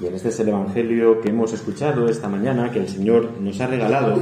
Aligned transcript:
Bien, 0.00 0.14
este 0.14 0.30
es 0.30 0.40
el 0.40 0.48
Evangelio 0.48 1.20
que 1.20 1.28
hemos 1.28 1.52
escuchado 1.52 2.08
esta 2.08 2.26
mañana, 2.26 2.70
que 2.70 2.78
el 2.78 2.88
Señor 2.88 3.38
nos 3.38 3.60
ha 3.60 3.66
regalado 3.66 4.18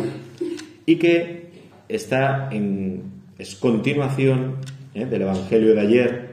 y 0.85 0.97
que 0.97 1.51
está 1.89 2.49
en 2.51 3.05
es 3.39 3.55
continuación 3.55 4.57
¿eh? 4.95 5.07
del 5.07 5.23
Evangelio 5.23 5.77
de 5.77 5.81
ayer, 5.81 6.31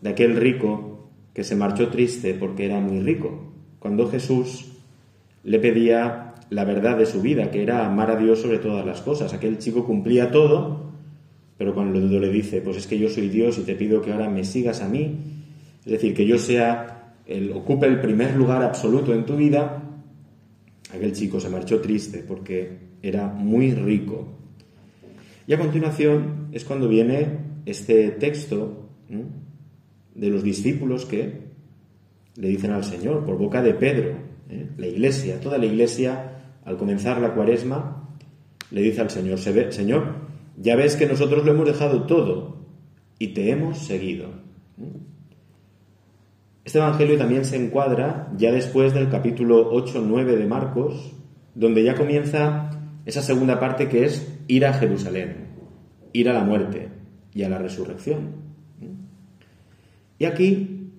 de 0.00 0.10
aquel 0.10 0.36
rico 0.36 1.08
que 1.34 1.42
se 1.42 1.56
marchó 1.56 1.88
triste 1.88 2.32
porque 2.34 2.66
era 2.66 2.78
muy 2.78 3.00
rico, 3.00 3.52
cuando 3.80 4.08
Jesús 4.08 4.70
le 5.42 5.58
pedía 5.58 6.34
la 6.50 6.64
verdad 6.64 6.96
de 6.96 7.06
su 7.06 7.20
vida, 7.20 7.50
que 7.50 7.64
era 7.64 7.84
amar 7.84 8.12
a 8.12 8.16
Dios 8.16 8.40
sobre 8.40 8.58
todas 8.58 8.86
las 8.86 9.00
cosas. 9.00 9.34
Aquel 9.34 9.58
chico 9.58 9.84
cumplía 9.84 10.30
todo, 10.30 10.92
pero 11.58 11.74
cuando 11.74 11.98
le 11.98 12.28
dice, 12.28 12.60
pues 12.60 12.76
es 12.76 12.86
que 12.86 13.00
yo 13.00 13.08
soy 13.08 13.30
Dios 13.30 13.58
y 13.58 13.62
te 13.62 13.74
pido 13.74 14.00
que 14.00 14.12
ahora 14.12 14.28
me 14.28 14.44
sigas 14.44 14.80
a 14.80 14.88
mí, 14.88 15.16
es 15.84 15.90
decir, 15.90 16.14
que 16.14 16.24
yo 16.24 16.38
sea 16.38 16.99
el, 17.30 17.52
el 17.52 18.00
primer 18.00 18.36
lugar 18.36 18.62
absoluto 18.62 19.14
en 19.14 19.24
tu 19.24 19.36
vida, 19.36 19.82
aquel 20.92 21.12
chico 21.12 21.38
se 21.38 21.48
marchó 21.48 21.80
triste 21.80 22.24
porque 22.26 22.78
era 23.02 23.28
muy 23.28 23.72
rico. 23.72 24.26
Y 25.46 25.52
a 25.52 25.58
continuación 25.58 26.48
es 26.52 26.64
cuando 26.64 26.88
viene 26.88 27.38
este 27.66 28.10
texto 28.10 28.88
de 30.14 30.28
los 30.28 30.42
discípulos 30.42 31.06
que 31.06 31.50
le 32.36 32.48
dicen 32.48 32.72
al 32.72 32.84
Señor, 32.84 33.24
por 33.24 33.38
boca 33.38 33.62
de 33.62 33.74
Pedro, 33.74 34.14
¿eh? 34.48 34.68
la 34.76 34.86
iglesia, 34.86 35.40
toda 35.40 35.58
la 35.58 35.66
iglesia, 35.66 36.42
al 36.64 36.76
comenzar 36.76 37.20
la 37.20 37.34
cuaresma, 37.34 38.08
le 38.70 38.82
dice 38.82 39.00
al 39.00 39.10
Señor, 39.10 39.38
Señor, 39.38 40.14
ya 40.56 40.76
ves 40.76 40.96
que 40.96 41.06
nosotros 41.06 41.44
lo 41.44 41.52
hemos 41.52 41.66
dejado 41.66 42.04
todo 42.04 42.56
y 43.18 43.28
te 43.28 43.50
hemos 43.50 43.78
seguido. 43.78 44.28
Este 46.64 46.78
Evangelio 46.78 47.16
también 47.16 47.44
se 47.44 47.56
encuadra 47.56 48.30
ya 48.36 48.52
después 48.52 48.92
del 48.92 49.08
capítulo 49.08 49.72
8-9 49.72 50.36
de 50.36 50.46
Marcos, 50.46 51.12
donde 51.54 51.82
ya 51.82 51.94
comienza 51.94 52.70
esa 53.06 53.22
segunda 53.22 53.58
parte 53.58 53.88
que 53.88 54.04
es 54.04 54.38
ir 54.46 54.66
a 54.66 54.74
Jerusalén, 54.74 55.48
ir 56.12 56.28
a 56.28 56.34
la 56.34 56.44
muerte 56.44 56.88
y 57.32 57.42
a 57.44 57.48
la 57.48 57.58
resurrección. 57.58 58.32
Y 60.18 60.26
aquí 60.26 60.90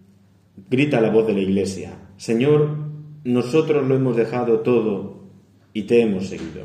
grita 0.70 1.00
la 1.00 1.12
voz 1.12 1.28
de 1.28 1.34
la 1.34 1.42
iglesia, 1.42 1.92
Señor, 2.18 2.78
nosotros 3.24 3.88
lo 3.88 3.96
hemos 3.96 4.16
dejado 4.16 4.62
todo 4.62 5.26
y 5.74 5.84
te 5.84 6.02
hemos 6.02 6.28
seguido. 6.28 6.64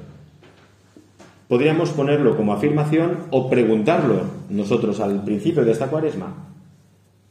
Podríamos 1.48 1.90
ponerlo 1.90 2.36
como 2.36 2.54
afirmación 2.54 3.26
o 3.30 3.48
preguntarlo 3.50 4.22
nosotros 4.48 5.00
al 5.00 5.22
principio 5.24 5.64
de 5.64 5.72
esta 5.72 5.88
cuaresma. 5.88 6.55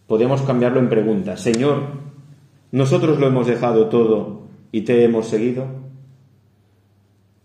Podríamos 0.08 0.42
cambiarlo 0.44 0.80
en 0.80 0.90
pregunta. 0.90 1.38
Señor, 1.38 1.84
nosotros 2.72 3.20
lo 3.20 3.28
hemos 3.28 3.48
dejado 3.48 3.88
todo 3.88 4.44
y 4.72 4.82
te 4.82 5.04
hemos 5.04 5.28
seguido 5.28 5.68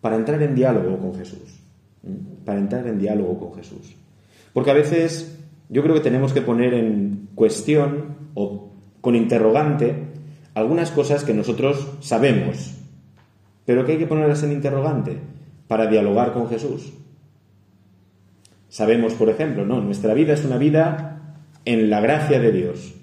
para 0.00 0.16
entrar 0.16 0.42
en 0.42 0.54
diálogo 0.54 0.98
con 0.98 1.14
Jesús. 1.14 1.60
Para 2.44 2.58
entrar 2.58 2.86
en 2.86 2.98
diálogo 2.98 3.38
con 3.38 3.54
Jesús. 3.54 3.94
Porque 4.52 4.70
a 4.70 4.74
veces 4.74 5.38
yo 5.68 5.82
creo 5.82 5.94
que 5.94 6.00
tenemos 6.00 6.32
que 6.32 6.42
poner 6.42 6.74
en 6.74 7.28
cuestión 7.34 8.16
o 8.34 8.72
con 9.00 9.14
interrogante 9.14 10.08
algunas 10.54 10.90
cosas 10.90 11.24
que 11.24 11.32
nosotros 11.32 11.92
sabemos, 12.00 12.74
pero 13.64 13.84
que 13.84 13.92
hay 13.92 13.98
que 13.98 14.06
ponerlas 14.06 14.42
en 14.42 14.52
interrogante 14.52 15.18
para 15.68 15.86
dialogar 15.86 16.32
con 16.32 16.48
Jesús. 16.48 16.92
Sabemos, 18.68 19.14
por 19.14 19.28
ejemplo, 19.28 19.64
no, 19.64 19.80
nuestra 19.80 20.14
vida 20.14 20.34
es 20.34 20.44
una 20.44 20.58
vida 20.58 21.19
en 21.64 21.90
la 21.90 22.00
gracia 22.00 22.40
de 22.40 22.52
Dios. 22.52 22.94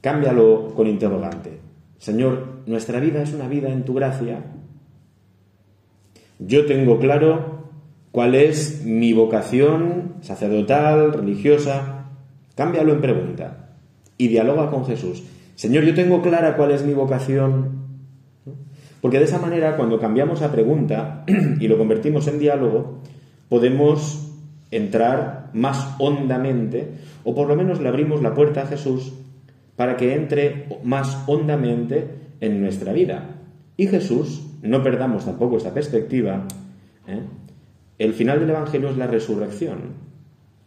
Cámbialo 0.00 0.74
con 0.74 0.86
interrogante. 0.86 1.58
Señor, 1.98 2.62
nuestra 2.66 3.00
vida 3.00 3.22
es 3.22 3.32
una 3.32 3.48
vida 3.48 3.70
en 3.70 3.84
tu 3.84 3.94
gracia. 3.94 4.44
Yo 6.38 6.66
tengo 6.66 6.98
claro 6.98 7.70
cuál 8.12 8.34
es 8.34 8.84
mi 8.84 9.12
vocación 9.12 10.14
sacerdotal, 10.20 11.12
religiosa. 11.12 12.06
Cámbialo 12.54 12.92
en 12.92 13.00
pregunta 13.00 13.68
y 14.16 14.28
dialoga 14.28 14.70
con 14.70 14.84
Jesús. 14.86 15.24
Señor, 15.54 15.84
yo 15.84 15.94
tengo 15.94 16.22
clara 16.22 16.56
cuál 16.56 16.70
es 16.70 16.84
mi 16.84 16.92
vocación. 16.92 17.78
Porque 19.00 19.18
de 19.18 19.24
esa 19.24 19.38
manera, 19.38 19.76
cuando 19.76 19.98
cambiamos 19.98 20.40
la 20.40 20.50
pregunta 20.50 21.24
y 21.60 21.68
lo 21.68 21.78
convertimos 21.78 22.26
en 22.28 22.38
diálogo, 22.38 23.00
podemos 23.48 24.27
entrar 24.70 25.50
más 25.52 25.94
hondamente, 25.98 26.92
o 27.24 27.34
por 27.34 27.48
lo 27.48 27.56
menos 27.56 27.80
le 27.80 27.88
abrimos 27.88 28.22
la 28.22 28.34
puerta 28.34 28.62
a 28.62 28.66
Jesús 28.66 29.12
para 29.76 29.96
que 29.96 30.14
entre 30.14 30.66
más 30.82 31.24
hondamente 31.26 32.06
en 32.40 32.60
nuestra 32.60 32.92
vida. 32.92 33.36
Y 33.76 33.86
Jesús, 33.86 34.44
no 34.62 34.82
perdamos 34.82 35.24
tampoco 35.24 35.56
esta 35.56 35.72
perspectiva, 35.72 36.46
¿eh? 37.06 37.20
el 37.98 38.12
final 38.12 38.40
del 38.40 38.50
Evangelio 38.50 38.90
es 38.90 38.96
la 38.96 39.06
resurrección. 39.06 40.08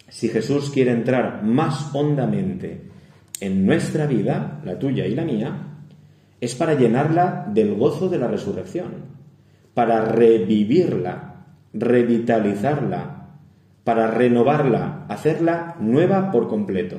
Si 0.08 0.28
Jesús 0.28 0.70
quiere 0.70 0.92
entrar 0.92 1.44
más 1.44 1.94
hondamente 1.94 2.90
en 3.40 3.66
nuestra 3.66 4.06
vida, 4.06 4.62
la 4.66 4.78
tuya 4.78 5.06
y 5.06 5.16
la 5.16 5.26
mía, 5.26 5.72
es 6.40 6.56
para 6.56 6.74
llenarla 6.74 7.48
del 7.54 7.76
gozo 7.76 8.10
de 8.10 8.18
la 8.18 8.28
resurrección, 8.28 8.92
para 9.74 10.06
revivirla, 10.06 11.46
revitalizarla, 11.74 13.21
para 13.84 14.08
renovarla, 14.08 15.06
hacerla 15.10 15.76
nueva 15.80 16.32
por 16.32 16.48
completo. 16.48 16.98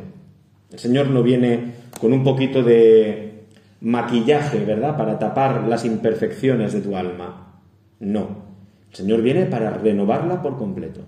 El 0.70 0.78
Señor 0.78 1.08
no 1.08 1.22
viene 1.22 1.74
con 2.00 2.12
un 2.12 2.24
poquito 2.24 2.62
de 2.62 3.46
maquillaje, 3.80 4.64
¿verdad?, 4.64 4.96
para 4.96 5.18
tapar 5.18 5.66
las 5.68 5.84
imperfecciones 5.84 6.72
de 6.72 6.80
tu 6.80 6.96
alma. 6.96 7.60
No. 8.00 8.42
El 8.90 8.96
Señor 8.96 9.22
viene 9.22 9.46
para 9.46 9.70
renovarla 9.70 10.42
por 10.42 10.56
completo. 10.56 11.00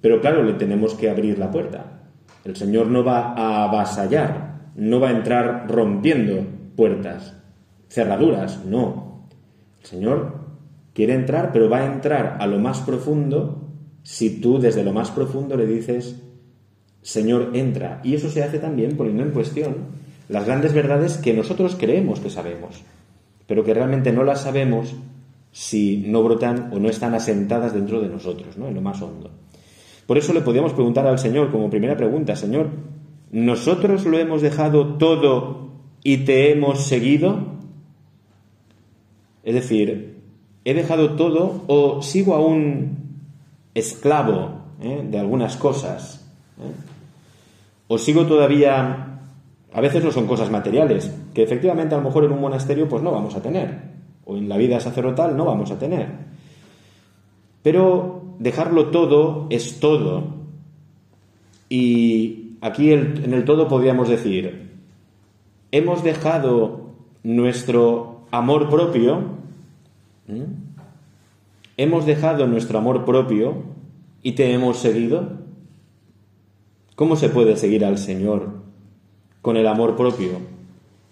Pero 0.00 0.20
claro, 0.20 0.42
le 0.42 0.54
tenemos 0.54 0.94
que 0.94 1.10
abrir 1.10 1.38
la 1.38 1.50
puerta. 1.50 2.02
El 2.44 2.56
Señor 2.56 2.88
no 2.88 3.04
va 3.04 3.32
a 3.32 3.64
avasallar, 3.64 4.70
no 4.76 5.00
va 5.00 5.08
a 5.08 5.12
entrar 5.12 5.66
rompiendo 5.68 6.44
puertas, 6.76 7.34
cerraduras, 7.88 8.64
no. 8.66 9.28
El 9.80 9.86
Señor 9.86 10.34
quiere 10.92 11.14
entrar, 11.14 11.52
pero 11.52 11.70
va 11.70 11.78
a 11.78 11.86
entrar 11.86 12.36
a 12.40 12.46
lo 12.46 12.58
más 12.58 12.80
profundo 12.80 13.63
si 14.04 14.38
tú 14.40 14.58
desde 14.58 14.84
lo 14.84 14.92
más 14.92 15.10
profundo 15.10 15.56
le 15.56 15.66
dices, 15.66 16.20
Señor, 17.02 17.50
entra. 17.54 18.00
Y 18.04 18.14
eso 18.14 18.30
se 18.30 18.44
hace 18.44 18.58
también 18.58 18.96
poniendo 18.96 19.24
en 19.24 19.30
cuestión 19.30 19.74
las 20.28 20.46
grandes 20.46 20.72
verdades 20.72 21.16
que 21.16 21.34
nosotros 21.34 21.76
creemos 21.78 22.20
que 22.20 22.30
sabemos, 22.30 22.82
pero 23.46 23.64
que 23.64 23.74
realmente 23.74 24.12
no 24.12 24.22
las 24.22 24.42
sabemos 24.42 24.94
si 25.52 26.04
no 26.06 26.22
brotan 26.22 26.70
o 26.72 26.78
no 26.78 26.88
están 26.88 27.14
asentadas 27.14 27.74
dentro 27.74 28.00
de 28.00 28.08
nosotros, 28.08 28.56
¿no? 28.58 28.68
en 28.68 28.74
lo 28.74 28.80
más 28.80 29.00
hondo. 29.00 29.30
Por 30.06 30.18
eso 30.18 30.34
le 30.34 30.42
podíamos 30.42 30.74
preguntar 30.74 31.06
al 31.06 31.18
Señor 31.18 31.50
como 31.50 31.70
primera 31.70 31.96
pregunta, 31.96 32.36
Señor, 32.36 32.68
¿nosotros 33.32 34.04
lo 34.04 34.18
hemos 34.18 34.42
dejado 34.42 34.96
todo 34.96 35.70
y 36.02 36.18
te 36.18 36.52
hemos 36.52 36.86
seguido? 36.86 37.54
Es 39.44 39.54
decir, 39.54 40.18
¿he 40.64 40.74
dejado 40.74 41.16
todo 41.16 41.64
o 41.68 42.02
sigo 42.02 42.34
aún 42.34 43.03
esclavo 43.74 44.60
¿eh? 44.80 45.04
de 45.08 45.18
algunas 45.18 45.56
cosas. 45.56 46.24
¿eh? 46.58 46.72
O 47.88 47.98
sigo 47.98 48.26
todavía, 48.26 49.18
a 49.72 49.80
veces 49.80 50.02
no 50.02 50.12
son 50.12 50.26
cosas 50.26 50.50
materiales, 50.50 51.12
que 51.34 51.42
efectivamente 51.42 51.94
a 51.94 51.98
lo 51.98 52.04
mejor 52.04 52.24
en 52.24 52.32
un 52.32 52.40
monasterio 52.40 52.88
pues 52.88 53.02
no 53.02 53.12
vamos 53.12 53.34
a 53.34 53.42
tener, 53.42 53.78
o 54.24 54.36
en 54.36 54.48
la 54.48 54.56
vida 54.56 54.80
sacerdotal 54.80 55.36
no 55.36 55.44
vamos 55.44 55.70
a 55.70 55.78
tener. 55.78 56.08
Pero 57.62 58.22
dejarlo 58.38 58.86
todo 58.86 59.46
es 59.50 59.80
todo. 59.80 60.24
Y 61.68 62.56
aquí 62.60 62.92
en 62.92 63.32
el 63.32 63.44
todo 63.44 63.68
podríamos 63.68 64.08
decir, 64.08 64.70
hemos 65.72 66.04
dejado 66.04 66.90
nuestro 67.24 68.20
amor 68.30 68.68
propio, 68.68 69.22
¿eh? 70.28 70.46
¿Hemos 71.76 72.06
dejado 72.06 72.46
nuestro 72.46 72.78
amor 72.78 73.04
propio 73.04 73.64
y 74.22 74.32
te 74.32 74.52
hemos 74.52 74.78
seguido? 74.78 75.38
¿Cómo 76.94 77.16
se 77.16 77.28
puede 77.28 77.56
seguir 77.56 77.84
al 77.84 77.98
Señor 77.98 78.62
con 79.42 79.56
el 79.56 79.66
amor 79.66 79.96
propio 79.96 80.38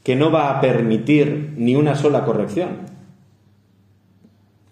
que 0.04 0.14
no 0.14 0.30
va 0.30 0.50
a 0.50 0.60
permitir 0.60 1.54
ni 1.56 1.74
una 1.74 1.96
sola 1.96 2.24
corrección? 2.24 2.86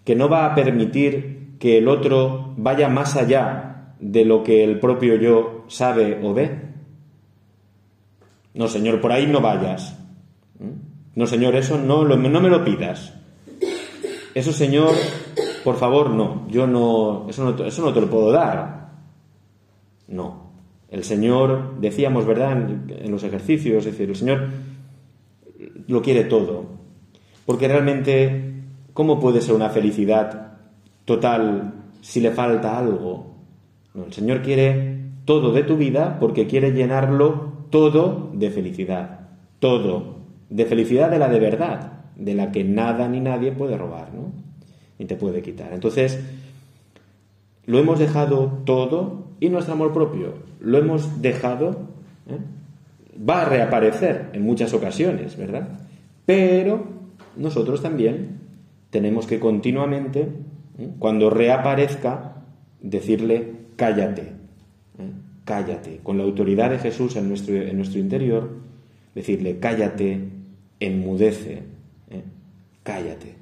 Que 0.04 0.14
no 0.14 0.28
va 0.28 0.46
a 0.46 0.54
permitir 0.54 1.56
que 1.58 1.78
el 1.78 1.88
otro 1.88 2.54
vaya 2.56 2.88
más 2.88 3.16
allá 3.16 3.94
de 3.98 4.24
lo 4.24 4.44
que 4.44 4.62
el 4.62 4.78
propio 4.78 5.16
yo 5.16 5.64
sabe 5.66 6.20
o 6.22 6.32
ve? 6.32 6.70
No, 8.54 8.68
Señor, 8.68 9.00
por 9.00 9.10
ahí 9.10 9.26
no 9.26 9.40
vayas. 9.40 9.98
¿Mm? 10.58 11.18
No, 11.18 11.26
Señor, 11.26 11.56
eso 11.56 11.78
no, 11.78 12.04
no 12.04 12.40
me 12.40 12.48
lo 12.48 12.64
pidas. 12.64 13.14
Eso, 14.34 14.52
Señor, 14.52 14.92
por 15.64 15.76
favor, 15.76 16.10
no, 16.10 16.46
yo 16.48 16.66
no 16.66 17.26
eso, 17.28 17.44
no, 17.44 17.64
eso 17.64 17.82
no 17.82 17.92
te 17.92 18.00
lo 18.00 18.08
puedo 18.08 18.32
dar. 18.32 18.90
No. 20.08 20.50
El 20.90 21.04
Señor, 21.04 21.80
decíamos, 21.80 22.26
¿verdad?, 22.26 22.52
en, 22.52 23.10
los 23.10 23.22
ejercicios, 23.22 23.86
es 23.86 23.92
decir, 23.92 24.08
el 24.08 24.16
Señor 24.16 24.48
lo 25.86 26.02
quiere 26.02 26.24
todo. 26.24 26.64
Porque 27.46 27.68
realmente, 27.68 28.54
¿cómo 28.92 29.20
puede 29.20 29.40
ser 29.40 29.54
una 29.54 29.70
felicidad 29.70 30.58
total 31.04 31.74
si 32.00 32.20
le 32.20 32.30
falta 32.32 32.78
algo? 32.78 33.30
el 33.94 34.12
Señor 34.12 34.42
quiere 34.42 35.00
todo 35.24 35.52
de 35.52 35.64
tu 35.64 35.76
vida 35.76 36.18
porque 36.20 36.46
quiere 36.46 36.72
llenarlo 36.72 37.52
todo 37.70 38.30
de 38.32 38.50
felicidad. 38.50 39.28
Todo. 39.58 40.16
De 40.48 40.64
felicidad 40.64 41.10
de 41.10 41.18
la 41.18 41.28
de 41.28 41.38
verdad, 41.38 42.04
de 42.16 42.34
la 42.34 42.50
que 42.50 42.64
nada 42.64 43.08
ni 43.08 43.20
nadie 43.20 43.52
puede 43.52 43.76
robar, 43.76 44.12
¿no? 44.12 44.49
Ni 45.00 45.06
te 45.06 45.16
puede 45.16 45.42
quitar. 45.42 45.72
Entonces, 45.72 46.20
lo 47.64 47.78
hemos 47.78 47.98
dejado 47.98 48.60
todo 48.64 49.24
y 49.40 49.48
nuestro 49.48 49.74
amor 49.74 49.92
propio 49.92 50.34
lo 50.60 50.78
hemos 50.78 51.22
dejado, 51.22 51.70
¿eh? 52.28 52.38
va 53.28 53.42
a 53.42 53.44
reaparecer 53.46 54.30
en 54.32 54.42
muchas 54.42 54.72
ocasiones, 54.74 55.36
¿verdad? 55.36 55.68
Pero 56.26 56.84
nosotros 57.36 57.82
también 57.82 58.40
tenemos 58.90 59.26
que 59.26 59.40
continuamente, 59.40 60.28
¿eh? 60.78 60.88
cuando 60.98 61.30
reaparezca, 61.30 62.42
decirle, 62.82 63.52
cállate, 63.76 64.22
¿eh? 64.22 65.10
cállate, 65.44 66.00
con 66.02 66.18
la 66.18 66.24
autoridad 66.24 66.70
de 66.70 66.78
Jesús 66.78 67.16
en 67.16 67.28
nuestro, 67.28 67.54
en 67.54 67.76
nuestro 67.76 68.00
interior, 68.00 68.50
decirle, 69.14 69.58
cállate, 69.58 70.28
enmudece, 70.78 71.62
cállate. 72.82 73.40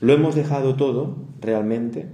Lo 0.00 0.12
hemos 0.12 0.34
dejado 0.34 0.76
todo, 0.76 1.16
realmente. 1.40 2.06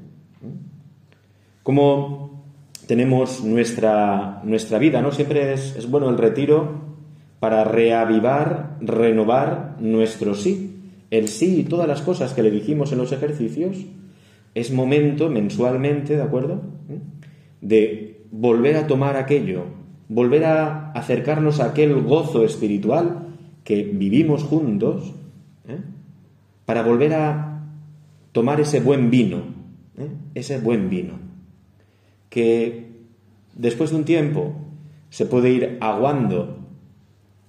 Como 1.62 2.44
tenemos 2.86 3.42
nuestra, 3.42 4.40
nuestra 4.44 4.78
vida, 4.78 5.00
¿no? 5.02 5.12
Siempre 5.12 5.52
es, 5.52 5.76
es 5.76 5.90
bueno 5.90 6.08
el 6.10 6.18
retiro 6.18 6.82
para 7.40 7.64
reavivar, 7.64 8.76
renovar 8.80 9.76
nuestro 9.80 10.34
sí. 10.34 10.70
El 11.10 11.28
sí 11.28 11.60
y 11.60 11.64
todas 11.64 11.86
las 11.86 12.02
cosas 12.02 12.32
que 12.32 12.42
le 12.42 12.50
dijimos 12.50 12.92
en 12.92 12.98
los 12.98 13.12
ejercicios, 13.12 13.86
es 14.54 14.72
momento 14.72 15.28
mensualmente, 15.28 16.16
¿de 16.16 16.22
acuerdo? 16.22 16.62
De 17.60 18.24
volver 18.30 18.76
a 18.76 18.86
tomar 18.86 19.16
aquello, 19.16 19.64
volver 20.08 20.44
a 20.44 20.92
acercarnos 20.92 21.60
a 21.60 21.66
aquel 21.66 22.00
gozo 22.02 22.44
espiritual 22.44 23.28
que 23.64 23.82
vivimos 23.82 24.42
juntos, 24.42 25.12
¿eh? 25.68 25.78
para 26.64 26.82
volver 26.82 27.14
a 27.14 27.53
tomar 28.34 28.60
ese 28.60 28.80
buen 28.80 29.10
vino, 29.10 29.44
¿eh? 29.96 30.08
ese 30.34 30.58
buen 30.58 30.90
vino, 30.90 31.20
que 32.30 32.88
después 33.54 33.90
de 33.90 33.96
un 33.96 34.04
tiempo 34.04 34.56
se 35.08 35.24
puede 35.24 35.50
ir 35.50 35.78
aguando 35.80 36.58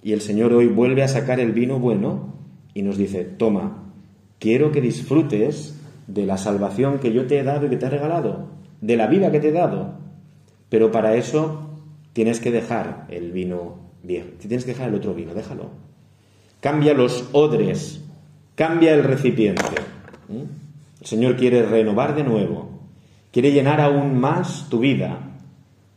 y 0.00 0.12
el 0.12 0.20
Señor 0.20 0.52
hoy 0.52 0.68
vuelve 0.68 1.02
a 1.02 1.08
sacar 1.08 1.40
el 1.40 1.50
vino 1.50 1.80
bueno 1.80 2.34
y 2.72 2.82
nos 2.82 2.96
dice, 2.96 3.24
toma, 3.24 3.82
quiero 4.38 4.70
que 4.70 4.80
disfrutes 4.80 5.76
de 6.06 6.24
la 6.24 6.38
salvación 6.38 7.00
que 7.00 7.12
yo 7.12 7.26
te 7.26 7.40
he 7.40 7.42
dado 7.42 7.66
y 7.66 7.70
que 7.70 7.78
te 7.78 7.86
he 7.86 7.90
regalado, 7.90 8.46
de 8.80 8.96
la 8.96 9.08
vida 9.08 9.32
que 9.32 9.40
te 9.40 9.48
he 9.48 9.52
dado, 9.52 9.94
pero 10.68 10.92
para 10.92 11.16
eso 11.16 11.68
tienes 12.12 12.38
que 12.38 12.52
dejar 12.52 13.08
el 13.10 13.32
vino 13.32 13.74
viejo, 14.04 14.28
tienes 14.38 14.64
que 14.64 14.70
dejar 14.70 14.90
el 14.90 14.94
otro 14.94 15.14
vino, 15.14 15.34
déjalo. 15.34 15.70
Cambia 16.60 16.94
los 16.94 17.28
odres, 17.32 18.04
cambia 18.54 18.94
el 18.94 19.02
recipiente. 19.02 19.64
El 21.06 21.10
Señor 21.10 21.36
quiere 21.36 21.62
renovar 21.62 22.16
de 22.16 22.24
nuevo, 22.24 22.68
quiere 23.30 23.52
llenar 23.52 23.80
aún 23.80 24.18
más 24.18 24.68
tu 24.68 24.80
vida. 24.80 25.38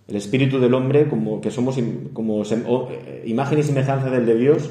El 0.08 0.16
espíritu 0.16 0.60
del 0.60 0.76
hombre, 0.76 1.10
como 1.10 1.42
que 1.42 1.50
somos 1.50 1.80
eh, 1.80 3.24
imagen 3.26 3.58
y 3.58 3.64
semejanza 3.64 4.12
del 4.12 4.28
de 4.28 4.38
Dios, 4.38 4.70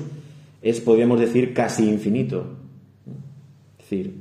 es, 0.63 0.81
podríamos 0.81 1.19
decir, 1.19 1.55
casi 1.55 1.89
infinito. 1.89 2.55
Es 3.81 3.91
decir, 3.91 4.15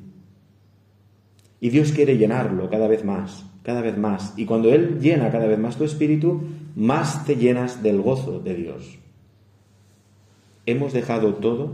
y 1.62 1.70
Dios 1.70 1.92
quiere 1.92 2.18
llenarlo 2.18 2.68
cada 2.72 2.88
vez 2.88 3.06
más, 3.06 3.46
cada 3.62 3.82
vez 3.82 3.96
más. 3.96 4.34
Y 4.38 4.46
cuando 4.46 4.74
Él 4.74 4.98
llena 5.00 5.30
cada 5.30 5.46
vez 5.46 5.60
más 5.60 5.78
tu 5.78 5.84
espíritu, 5.84 6.42
más 6.76 7.26
te 7.26 7.36
llenas 7.36 7.84
del 7.84 8.02
gozo 8.02 8.40
de 8.40 8.56
Dios. 8.56 8.98
Hemos 10.66 10.94
dejado 10.94 11.36
todo. 11.36 11.74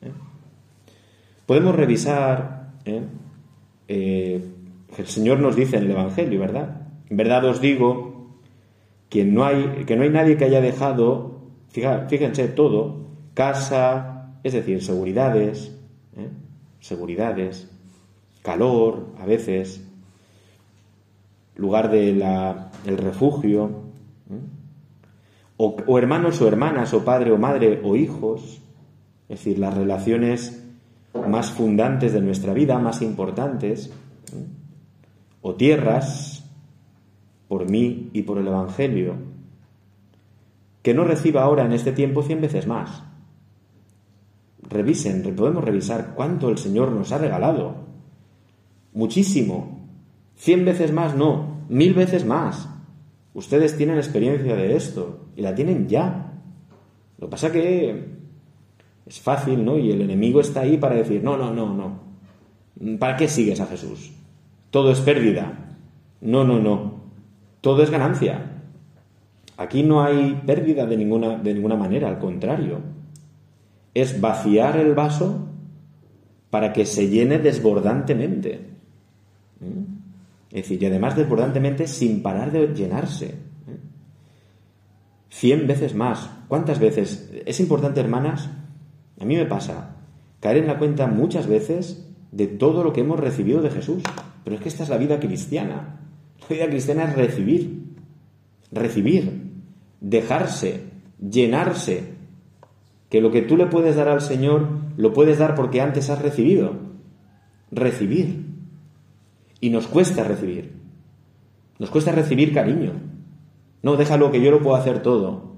¿Eh? 0.00 0.12
Podemos 1.44 1.74
revisar 1.74 2.61
¿eh? 2.84 3.02
Eh, 3.88 4.44
el 4.96 5.06
Señor 5.06 5.40
nos 5.40 5.56
dice 5.56 5.76
en 5.76 5.84
el 5.84 5.90
Evangelio, 5.92 6.40
¿verdad? 6.40 6.82
En 7.08 7.16
verdad 7.16 7.44
os 7.44 7.60
digo 7.60 8.38
que 9.08 9.24
no 9.24 9.44
hay, 9.44 9.84
que 9.86 9.96
no 9.96 10.02
hay 10.02 10.10
nadie 10.10 10.36
que 10.36 10.44
haya 10.44 10.60
dejado, 10.60 11.40
fíjense, 11.68 12.48
todo, 12.48 13.06
casa, 13.34 14.36
es 14.42 14.52
decir, 14.52 14.82
seguridades, 14.82 15.76
¿eh? 16.16 16.28
seguridades, 16.80 17.70
calor, 18.42 19.08
a 19.18 19.26
veces, 19.26 19.86
lugar 21.54 21.90
del 21.90 22.98
refugio, 22.98 23.82
o, 25.58 25.76
o 25.86 25.98
hermanos 25.98 26.40
o 26.40 26.48
hermanas, 26.48 26.92
o 26.94 27.04
padre 27.04 27.30
o 27.30 27.38
madre, 27.38 27.80
o 27.84 27.94
hijos, 27.96 28.62
es 29.28 29.38
decir, 29.38 29.58
las 29.58 29.76
relaciones 29.76 30.61
más 31.28 31.50
fundantes 31.50 32.12
de 32.12 32.20
nuestra 32.20 32.52
vida, 32.52 32.78
más 32.78 33.02
importantes, 33.02 33.92
o 35.40 35.54
tierras, 35.54 36.44
por 37.48 37.68
mí 37.68 38.10
y 38.12 38.22
por 38.22 38.38
el 38.38 38.46
Evangelio, 38.46 39.16
que 40.82 40.94
no 40.94 41.04
reciba 41.04 41.42
ahora 41.42 41.64
en 41.64 41.72
este 41.72 41.92
tiempo 41.92 42.22
cien 42.22 42.40
veces 42.40 42.66
más. 42.66 43.02
Revisen, 44.62 45.22
podemos 45.36 45.62
revisar 45.62 46.14
cuánto 46.14 46.48
el 46.48 46.58
Señor 46.58 46.92
nos 46.92 47.12
ha 47.12 47.18
regalado. 47.18 47.74
Muchísimo. 48.94 49.86
Cien 50.34 50.64
veces 50.64 50.92
más, 50.92 51.14
no, 51.14 51.64
mil 51.68 51.94
veces 51.94 52.24
más. 52.24 52.68
Ustedes 53.34 53.76
tienen 53.76 53.96
experiencia 53.96 54.56
de 54.56 54.74
esto 54.76 55.26
y 55.36 55.42
la 55.42 55.54
tienen 55.54 55.88
ya. 55.88 56.32
Lo 57.18 57.26
que 57.26 57.30
pasa 57.30 57.52
que 57.52 58.21
es 59.06 59.20
fácil, 59.20 59.64
¿no? 59.64 59.78
Y 59.78 59.90
el 59.90 60.02
enemigo 60.02 60.40
está 60.40 60.60
ahí 60.60 60.76
para 60.76 60.94
decir, 60.94 61.22
no, 61.22 61.36
no, 61.36 61.52
no, 61.52 61.74
no. 61.74 62.98
¿Para 62.98 63.16
qué 63.16 63.28
sigues 63.28 63.60
a 63.60 63.66
Jesús? 63.66 64.12
Todo 64.70 64.92
es 64.92 65.00
pérdida. 65.00 65.76
No, 66.20 66.44
no, 66.44 66.60
no. 66.60 67.02
Todo 67.60 67.82
es 67.82 67.90
ganancia. 67.90 68.60
Aquí 69.56 69.82
no 69.82 70.02
hay 70.02 70.40
pérdida 70.46 70.86
de 70.86 70.96
ninguna, 70.96 71.36
de 71.36 71.54
ninguna 71.54 71.76
manera, 71.76 72.08
al 72.08 72.18
contrario. 72.18 72.80
Es 73.94 74.20
vaciar 74.20 74.78
el 74.78 74.94
vaso 74.94 75.48
para 76.50 76.72
que 76.72 76.86
se 76.86 77.08
llene 77.08 77.38
desbordantemente. 77.38 78.70
¿Mm? 79.60 80.02
Es 80.50 80.64
decir, 80.64 80.82
y 80.82 80.86
además 80.86 81.16
desbordantemente 81.16 81.86
sin 81.86 82.22
parar 82.22 82.52
de 82.52 82.68
llenarse. 82.74 83.26
¿eh? 83.26 83.78
Cien 85.30 85.66
veces 85.66 85.94
más. 85.94 86.30
¿Cuántas 86.48 86.78
veces? 86.78 87.30
Es 87.46 87.58
importante, 87.60 88.00
hermanas, 88.00 88.50
a 89.22 89.24
mí 89.24 89.36
me 89.36 89.46
pasa 89.46 89.96
caer 90.40 90.56
en 90.56 90.66
la 90.66 90.78
cuenta 90.78 91.06
muchas 91.06 91.46
veces 91.46 92.04
de 92.32 92.48
todo 92.48 92.82
lo 92.82 92.92
que 92.92 93.02
hemos 93.02 93.20
recibido 93.20 93.62
de 93.62 93.70
Jesús. 93.70 94.02
Pero 94.42 94.56
es 94.56 94.62
que 94.62 94.68
esta 94.68 94.82
es 94.82 94.88
la 94.88 94.98
vida 94.98 95.20
cristiana. 95.20 96.00
La 96.40 96.56
vida 96.56 96.66
cristiana 96.66 97.04
es 97.04 97.14
recibir, 97.14 97.84
recibir, 98.72 99.52
dejarse, 100.00 100.80
llenarse. 101.20 102.14
Que 103.08 103.20
lo 103.20 103.30
que 103.30 103.42
tú 103.42 103.56
le 103.56 103.66
puedes 103.66 103.94
dar 103.94 104.08
al 104.08 104.20
Señor 104.20 104.66
lo 104.96 105.12
puedes 105.12 105.38
dar 105.38 105.54
porque 105.54 105.80
antes 105.80 106.10
has 106.10 106.20
recibido. 106.20 106.72
Recibir. 107.70 108.44
Y 109.60 109.70
nos 109.70 109.86
cuesta 109.86 110.24
recibir. 110.24 110.72
Nos 111.78 111.90
cuesta 111.90 112.10
recibir 112.10 112.52
cariño. 112.52 112.94
No, 113.82 113.96
déjalo 113.96 114.32
que 114.32 114.42
yo 114.42 114.50
lo 114.50 114.60
puedo 114.60 114.74
hacer 114.74 115.00
todo. 115.02 115.52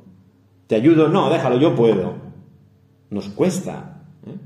¿Te 0.66 0.75
ayudo? 0.75 1.09
No, 1.09 1.30
déjalo, 1.30 1.59
yo 1.59 1.75
puedo 1.75 2.24
nos 3.11 3.28
cuesta. 3.28 4.02
¿eh? 4.26 4.37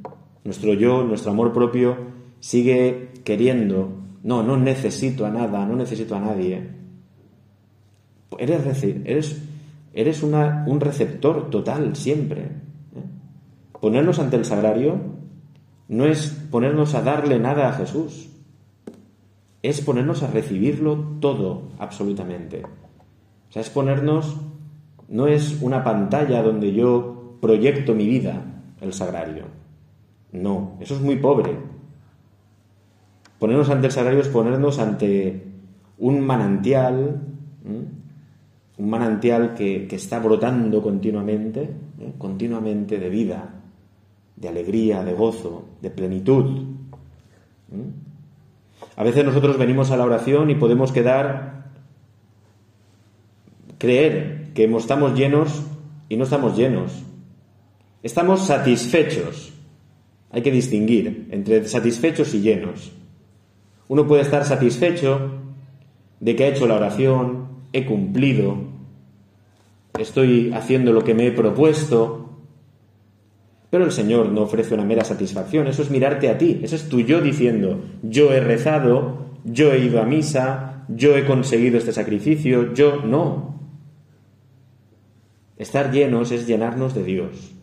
Nuestro 0.44 0.74
yo, 0.74 1.02
nuestro 1.04 1.32
amor 1.32 1.52
propio 1.52 1.96
sigue 2.40 3.12
queriendo, 3.24 3.90
no, 4.22 4.42
no 4.42 4.56
necesito 4.56 5.26
a 5.26 5.30
nada, 5.30 5.66
no 5.66 5.76
necesito 5.76 6.16
a 6.16 6.20
nadie. 6.20 6.68
Eres, 8.38 8.82
eres, 9.04 9.42
eres 9.92 10.22
un 10.22 10.80
receptor 10.80 11.50
total 11.50 11.96
siempre. 11.96 12.42
¿eh? 12.42 12.48
Ponernos 13.80 14.18
ante 14.18 14.36
el 14.36 14.44
sagrario 14.44 15.18
no 15.88 16.04
es 16.04 16.28
ponernos 16.50 16.94
a 16.94 17.02
darle 17.02 17.38
nada 17.38 17.68
a 17.68 17.72
Jesús, 17.72 18.28
es 19.62 19.80
ponernos 19.80 20.22
a 20.22 20.28
recibirlo 20.28 21.16
todo, 21.20 21.70
absolutamente. 21.78 22.62
O 23.48 23.52
sea, 23.52 23.62
es 23.62 23.70
ponernos, 23.70 24.36
no 25.08 25.26
es 25.26 25.60
una 25.62 25.82
pantalla 25.82 26.42
donde 26.42 26.74
yo 26.74 27.17
proyecto 27.40 27.95
mi 27.95 28.07
vida, 28.07 28.42
el 28.80 28.92
sagrario. 28.92 29.45
No, 30.33 30.76
eso 30.80 30.95
es 30.95 31.00
muy 31.00 31.16
pobre. 31.16 31.57
Ponernos 33.38 33.71
ante 33.71 33.87
el 33.87 33.92
sagrario 33.92 34.21
es 34.21 34.28
ponernos 34.28 34.78
ante 34.78 35.45
un 35.99 36.21
manantial, 36.21 37.23
un 37.64 38.90
manantial 38.90 39.54
que, 39.54 39.88
está 39.90 40.18
brotando 40.18 40.83
continuamente 40.83 41.71
¿eh? 42.00 42.12
continuamente 42.18 42.99
de 42.99 43.09
vida, 43.09 43.54
de 44.37 44.49
alegría, 44.49 45.04
de 45.04 45.12
gozo, 45.12 45.64
de 45.83 45.90
plenitud. 45.90 46.64
A 48.97 49.04
veces 49.04 49.25
nosotros 49.25 49.59
venimos 49.59 49.90
a 49.90 49.97
la 49.97 50.04
oración 50.04 50.50
y 50.50 50.54
podemos 50.54 50.92
quedar, 50.92 51.66
creer 53.78 54.52
que 54.54 54.64
estamos 54.76 55.14
llenos 55.14 55.62
y 56.09 56.16
no 56.16 56.25
estamos 56.25 56.57
llenos. 56.57 57.04
Estamos 58.02 58.47
satisfechos. 58.47 59.52
Hay 60.31 60.43
que 60.43 60.50
distinguir 60.50 61.28
entre 61.31 61.67
satisfechos 61.67 62.35
y 62.35 62.40
llenos. 62.40 62.93
Uno 63.88 64.07
puede 64.07 64.23
estar 64.23 64.45
satisfecho 64.45 65.33
de 66.21 66.37
que 66.37 66.45
ha 66.45 66.49
hecho 66.49 66.67
la 66.67 66.75
oración, 66.75 67.49
he 67.73 67.87
cumplido, 67.87 68.57
estoy 69.99 70.52
haciendo 70.52 70.93
lo 70.93 71.02
que 71.02 71.14
me 71.14 71.26
he 71.26 71.33
propuesto, 71.33 72.31
pero 73.71 73.85
el 73.85 73.93
Señor 73.93 74.31
no 74.31 74.43
ofrece 74.43 74.75
una 74.75 74.85
mera 74.85 75.05
satisfacción, 75.05 75.67
eso 75.67 75.83
es 75.83 75.90
mirarte 75.90 76.28
a 76.28 76.38
ti, 76.38 76.61
eso 76.62 76.76
es 76.76 76.88
tu 76.88 77.00
yo 77.00 77.21
diciendo, 77.21 77.81
yo 78.02 78.33
he 78.33 78.40
rezado, 78.40 79.26
yo 79.45 79.73
he 79.73 79.78
ido 79.78 80.00
a 80.00 80.05
misa, 80.05 80.85
yo 80.88 81.17
he 81.17 81.26
conseguido 81.26 81.78
este 81.78 81.93
sacrificio, 81.93 82.73
yo 82.75 83.02
no. 83.02 83.59
Estar 85.57 85.90
llenos 85.90 86.31
es 86.31 86.47
llenarnos 86.47 86.95
de 86.95 87.05
Dios. 87.05 87.57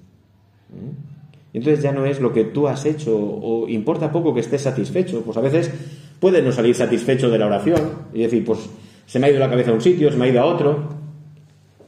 ¿Mm? 0.70 1.16
Entonces 1.54 1.82
ya 1.82 1.94
no 1.94 2.06
es 2.06 2.20
lo 2.20 2.34
que 2.34 2.44
tú 2.44 2.68
has 2.68 2.86
hecho 2.86 3.18
o 3.18 3.70
importa 3.70 4.12
poco 4.12 4.34
que 4.34 4.42
estés 4.42 4.62
satisfecho. 4.62 5.22
Pues 5.22 5.38
a 5.38 5.42
veces 5.42 5.72
puedes 6.20 6.44
no 6.44 6.52
salir 6.52 6.76
satisfecho 6.76 7.30
de 7.30 7.38
la 7.38 7.46
oración 7.46 7.82
y 8.14 8.24
decir, 8.24 8.44
pues 8.44 8.60
se 9.06 9.20
me 9.20 9.28
ha 9.28 9.30
ido 9.30 9.40
la 9.40 9.50
cabeza 9.50 9.72
a 9.72 9.74
un 9.74 9.82
sitio, 9.82 10.12
se 10.12 10.18
me 10.18 10.26
ha 10.26 10.30
ido 10.30 10.42
a 10.42 10.46
otro, 10.46 10.90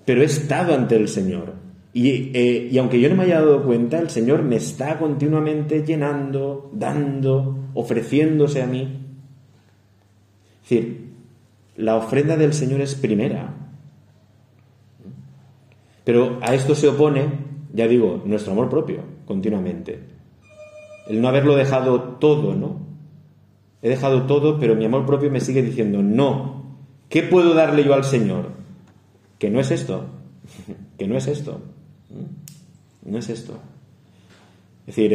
pero 0.06 0.22
he 0.22 0.26
estado 0.26 0.74
ante 0.74 0.96
el 0.96 1.10
Señor. 1.10 1.54
Eh, 1.94 2.70
y, 2.72 2.78
aunque 2.78 3.00
yo 3.00 3.10
no 3.10 3.16
me 3.16 3.24
haya 3.24 3.40
dado 3.40 3.64
cuenta, 3.64 4.00
el 4.00 4.10
Señor 4.10 4.44
me 4.44 4.58
está 4.58 5.00
continuamente 5.00 5.84
llenando, 5.84 6.70
dando, 6.74 7.70
ofreciéndose 7.74 8.62
a 8.62 8.68
mí. 8.68 8.82
Es 10.64 10.70
decir, 10.70 11.08
la 11.76 11.96
ofrenda 11.96 12.38
del 12.38 12.54
Señor 12.54 12.82
es 12.82 12.94
primera. 12.96 13.54
Pero 16.04 16.38
a 16.42 16.54
esto 16.54 16.76
se 16.76 16.88
opone, 16.88 17.47
ya 17.74 17.88
digo, 17.88 18.22
nuestro 18.26 18.54
amor 18.54 18.70
propio, 18.70 19.02
continuamente. 19.26 20.00
El 21.08 21.22
no 21.22 21.28
haberlo 21.28 21.56
dejado 21.56 22.02
todo, 22.20 22.54
¿no? 22.56 22.80
He 23.82 23.90
dejado 23.90 24.24
todo, 24.24 24.60
pero 24.60 24.76
mi 24.76 24.86
amor 24.86 25.06
propio 25.06 25.30
me 25.30 25.40
sigue 25.40 25.62
diciendo, 25.62 26.02
no. 26.02 26.64
¿Qué 27.10 27.24
puedo 27.24 27.54
darle 27.54 27.84
yo 27.84 27.94
al 27.94 28.04
Señor? 28.04 28.50
Que 29.40 29.50
no 29.50 29.60
es 29.60 29.72
esto. 29.72 30.06
que 30.98 31.08
no 31.08 31.16
es 31.16 31.28
esto. 31.28 31.62
¿Mm? 32.10 33.12
No 33.12 33.18
es 33.20 33.30
esto. 33.30 33.54
Es 34.88 34.96
decir, 34.96 35.14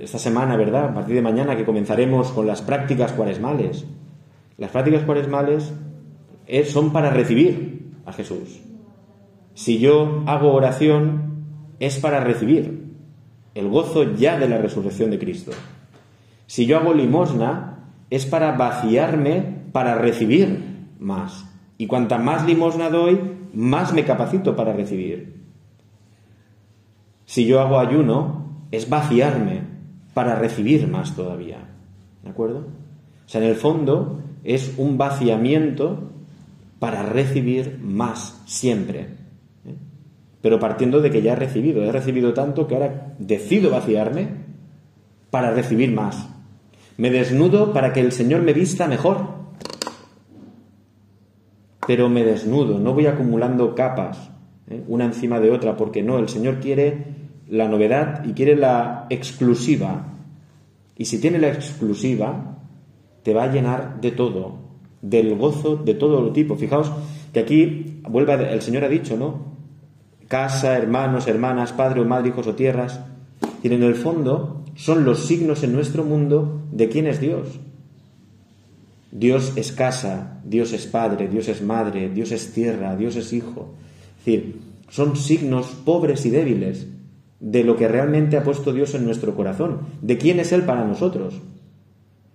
esta 0.00 0.18
semana, 0.18 0.56
¿verdad? 0.56 0.86
A 0.86 0.94
partir 0.94 1.14
de 1.14 1.22
mañana 1.22 1.56
que 1.56 1.64
comenzaremos 1.64 2.32
con 2.32 2.46
las 2.46 2.62
prácticas 2.62 3.12
cuaresmales. 3.12 3.84
Las 4.56 4.70
prácticas 4.70 5.02
cuaresmales 5.04 5.72
son 6.66 6.92
para 6.92 7.10
recibir 7.10 7.92
a 8.06 8.12
Jesús. 8.12 8.60
Si 9.54 9.78
yo 9.78 10.22
hago 10.26 10.52
oración, 10.52 11.33
es 11.86 11.98
para 11.98 12.20
recibir 12.20 12.82
el 13.54 13.68
gozo 13.68 14.14
ya 14.14 14.38
de 14.38 14.48
la 14.48 14.56
resurrección 14.56 15.10
de 15.10 15.18
Cristo. 15.18 15.52
Si 16.46 16.64
yo 16.64 16.78
hago 16.78 16.94
limosna, 16.94 17.90
es 18.08 18.24
para 18.24 18.52
vaciarme 18.52 19.64
para 19.72 19.94
recibir 19.94 20.60
más. 20.98 21.44
Y 21.76 21.86
cuanta 21.86 22.16
más 22.16 22.46
limosna 22.46 22.88
doy, 22.88 23.20
más 23.52 23.92
me 23.92 24.04
capacito 24.04 24.56
para 24.56 24.72
recibir. 24.72 25.42
Si 27.26 27.44
yo 27.44 27.60
hago 27.60 27.78
ayuno, 27.78 28.66
es 28.70 28.88
vaciarme 28.88 29.62
para 30.14 30.36
recibir 30.36 30.88
más 30.88 31.14
todavía. 31.14 31.58
¿De 32.22 32.30
acuerdo? 32.30 32.66
O 33.26 33.28
sea, 33.28 33.42
en 33.42 33.48
el 33.48 33.56
fondo 33.56 34.22
es 34.42 34.74
un 34.78 34.96
vaciamiento 34.96 36.12
para 36.78 37.02
recibir 37.02 37.78
más 37.82 38.42
siempre. 38.46 39.23
Pero 40.44 40.60
partiendo 40.60 41.00
de 41.00 41.10
que 41.10 41.22
ya 41.22 41.32
he 41.32 41.36
recibido, 41.36 41.82
he 41.82 41.90
recibido 41.90 42.34
tanto 42.34 42.66
que 42.66 42.74
ahora 42.74 43.14
decido 43.18 43.70
vaciarme 43.70 44.28
para 45.30 45.52
recibir 45.52 45.90
más. 45.90 46.28
Me 46.98 47.08
desnudo 47.08 47.72
para 47.72 47.94
que 47.94 48.00
el 48.00 48.12
Señor 48.12 48.42
me 48.42 48.52
vista 48.52 48.86
mejor. 48.86 49.26
Pero 51.86 52.10
me 52.10 52.24
desnudo, 52.24 52.78
no 52.78 52.92
voy 52.92 53.06
acumulando 53.06 53.74
capas, 53.74 54.32
¿eh? 54.68 54.84
una 54.86 55.06
encima 55.06 55.40
de 55.40 55.50
otra, 55.50 55.78
porque 55.78 56.02
no, 56.02 56.18
el 56.18 56.28
Señor 56.28 56.60
quiere 56.60 57.06
la 57.48 57.66
novedad 57.66 58.22
y 58.26 58.34
quiere 58.34 58.54
la 58.54 59.06
exclusiva. 59.08 60.12
Y 60.98 61.06
si 61.06 61.22
tiene 61.22 61.38
la 61.38 61.48
exclusiva, 61.48 62.58
te 63.22 63.32
va 63.32 63.44
a 63.44 63.50
llenar 63.50 63.98
de 64.02 64.10
todo, 64.10 64.58
del 65.00 65.38
gozo 65.38 65.76
de 65.76 65.94
todo 65.94 66.20
lo 66.20 66.32
tipo. 66.32 66.56
Fijaos 66.56 66.92
que 67.32 67.40
aquí, 67.40 68.02
vuelve, 68.06 68.52
el 68.52 68.60
Señor 68.60 68.84
ha 68.84 68.88
dicho, 68.90 69.16
¿no? 69.16 69.53
Casa, 70.34 70.76
hermanos, 70.76 71.28
hermanas, 71.28 71.72
padre 71.72 72.00
o 72.00 72.04
madre, 72.04 72.30
hijos 72.30 72.48
o 72.48 72.56
tierras. 72.56 72.98
Y 73.62 73.72
en 73.72 73.84
el 73.84 73.94
fondo 73.94 74.64
son 74.74 75.04
los 75.04 75.26
signos 75.26 75.62
en 75.62 75.72
nuestro 75.72 76.02
mundo 76.02 76.60
de 76.72 76.88
quién 76.88 77.06
es 77.06 77.20
Dios. 77.20 77.60
Dios 79.12 79.52
es 79.54 79.70
casa, 79.70 80.40
Dios 80.44 80.72
es 80.72 80.88
padre, 80.88 81.28
Dios 81.28 81.46
es 81.46 81.62
madre, 81.62 82.08
Dios 82.08 82.32
es 82.32 82.52
tierra, 82.52 82.96
Dios 82.96 83.14
es 83.14 83.32
hijo. 83.32 83.76
Es 84.18 84.24
decir, 84.24 84.58
son 84.88 85.14
signos 85.14 85.68
pobres 85.84 86.26
y 86.26 86.30
débiles 86.30 86.88
de 87.38 87.62
lo 87.62 87.76
que 87.76 87.86
realmente 87.86 88.36
ha 88.36 88.42
puesto 88.42 88.72
Dios 88.72 88.92
en 88.96 89.04
nuestro 89.04 89.36
corazón, 89.36 89.82
de 90.02 90.18
quién 90.18 90.40
es 90.40 90.50
Él 90.50 90.62
para 90.62 90.84
nosotros. 90.84 91.40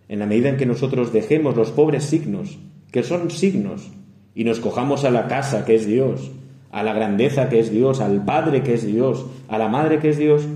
En 0.08 0.20
la 0.20 0.26
medida 0.26 0.48
en 0.48 0.56
que 0.56 0.66
nosotros 0.66 1.12
dejemos 1.12 1.58
los 1.58 1.72
pobres 1.72 2.06
signos, 2.06 2.60
que 2.94 3.04
son 3.04 3.30
signos, 3.30 3.92
y 4.34 4.46
nos 4.46 4.62
cojamos 4.62 5.04
a 5.04 5.12
la 5.12 5.28
casa 5.28 5.66
que 5.66 5.76
es 5.76 5.86
Dios, 5.86 6.32
a 6.72 6.84
la 6.84 6.94
grandeza 6.94 7.50
que 7.50 7.60
es 7.60 7.72
Dios, 7.72 8.02
al 8.02 8.24
Padre 8.26 8.64
que 8.64 8.74
es 8.74 8.86
Dios, 8.86 9.26
a 9.48 9.58
la 9.58 9.68
Madre 9.68 10.00
que 10.00 10.10
es 10.10 10.18
Dios, 10.18 10.48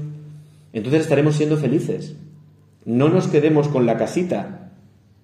entonces 0.74 1.02
estaremos 1.02 1.36
siendo 1.36 1.58
felices. 1.58 2.16
No 2.86 3.10
nos 3.10 3.28
quedemos 3.28 3.68
con 3.68 3.86
la 3.86 3.98
casita 3.98 4.72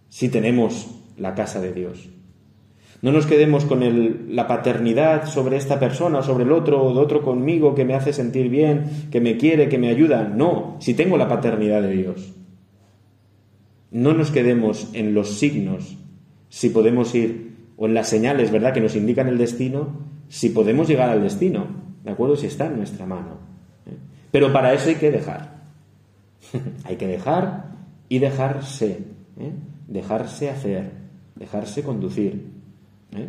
si 0.07 0.29
tenemos 0.29 0.87
la 1.17 1.35
casa 1.35 1.59
de 1.59 1.73
Dios. 1.73 2.09
No 3.01 3.11
nos 3.13 3.25
quedemos 3.25 3.63
con 3.63 4.35
la 4.35 4.47
paternidad 4.47 5.25
sobre 5.25 5.55
esta 5.55 5.79
persona, 5.79 6.21
sobre 6.21 6.43
el 6.43 6.51
otro, 6.51 6.83
o 6.83 6.93
de 6.93 6.99
otro 6.99 7.21
conmigo 7.21 7.73
que 7.73 7.85
me 7.85 7.93
hace 7.93 8.11
sentir 8.11 8.49
bien, 8.49 9.07
que 9.09 9.21
me 9.21 9.37
quiere, 9.37 9.69
que 9.69 9.77
me 9.77 9.89
ayuda. 9.89 10.23
No, 10.23 10.75
si 10.79 10.93
tengo 10.93 11.17
la 11.17 11.29
paternidad 11.29 11.81
de 11.81 11.91
Dios. 11.91 12.33
No 13.91 14.13
nos 14.13 14.31
quedemos 14.31 14.89
en 14.93 15.13
los 15.13 15.39
signos, 15.39 15.97
si 16.49 16.69
podemos 16.69 17.15
ir, 17.15 17.55
o 17.77 17.85
en 17.85 17.93
las 17.93 18.09
señales, 18.09 18.51
¿verdad?, 18.51 18.73
que 18.73 18.81
nos 18.81 18.97
indican 18.97 19.29
el 19.29 19.37
destino, 19.37 20.09
si 20.29 20.49
podemos 20.49 20.87
llegar 20.87 21.09
al 21.09 21.21
destino, 21.21 21.67
¿de 22.03 22.11
acuerdo? 22.11 22.37
Si 22.37 22.47
está 22.47 22.67
en 22.67 22.77
nuestra 22.77 23.05
mano. 23.05 23.37
Pero 24.31 24.53
para 24.53 24.73
eso 24.73 24.89
hay 24.89 24.95
que 24.95 25.11
dejar. 25.11 25.59
hay 26.85 26.95
que 26.95 27.07
dejar 27.07 27.65
y 28.07 28.19
dejarse. 28.19 29.03
¿eh? 29.37 29.51
Dejarse 29.87 30.49
hacer, 30.49 30.91
dejarse 31.35 31.83
conducir. 31.83 32.51
¿eh? 33.11 33.27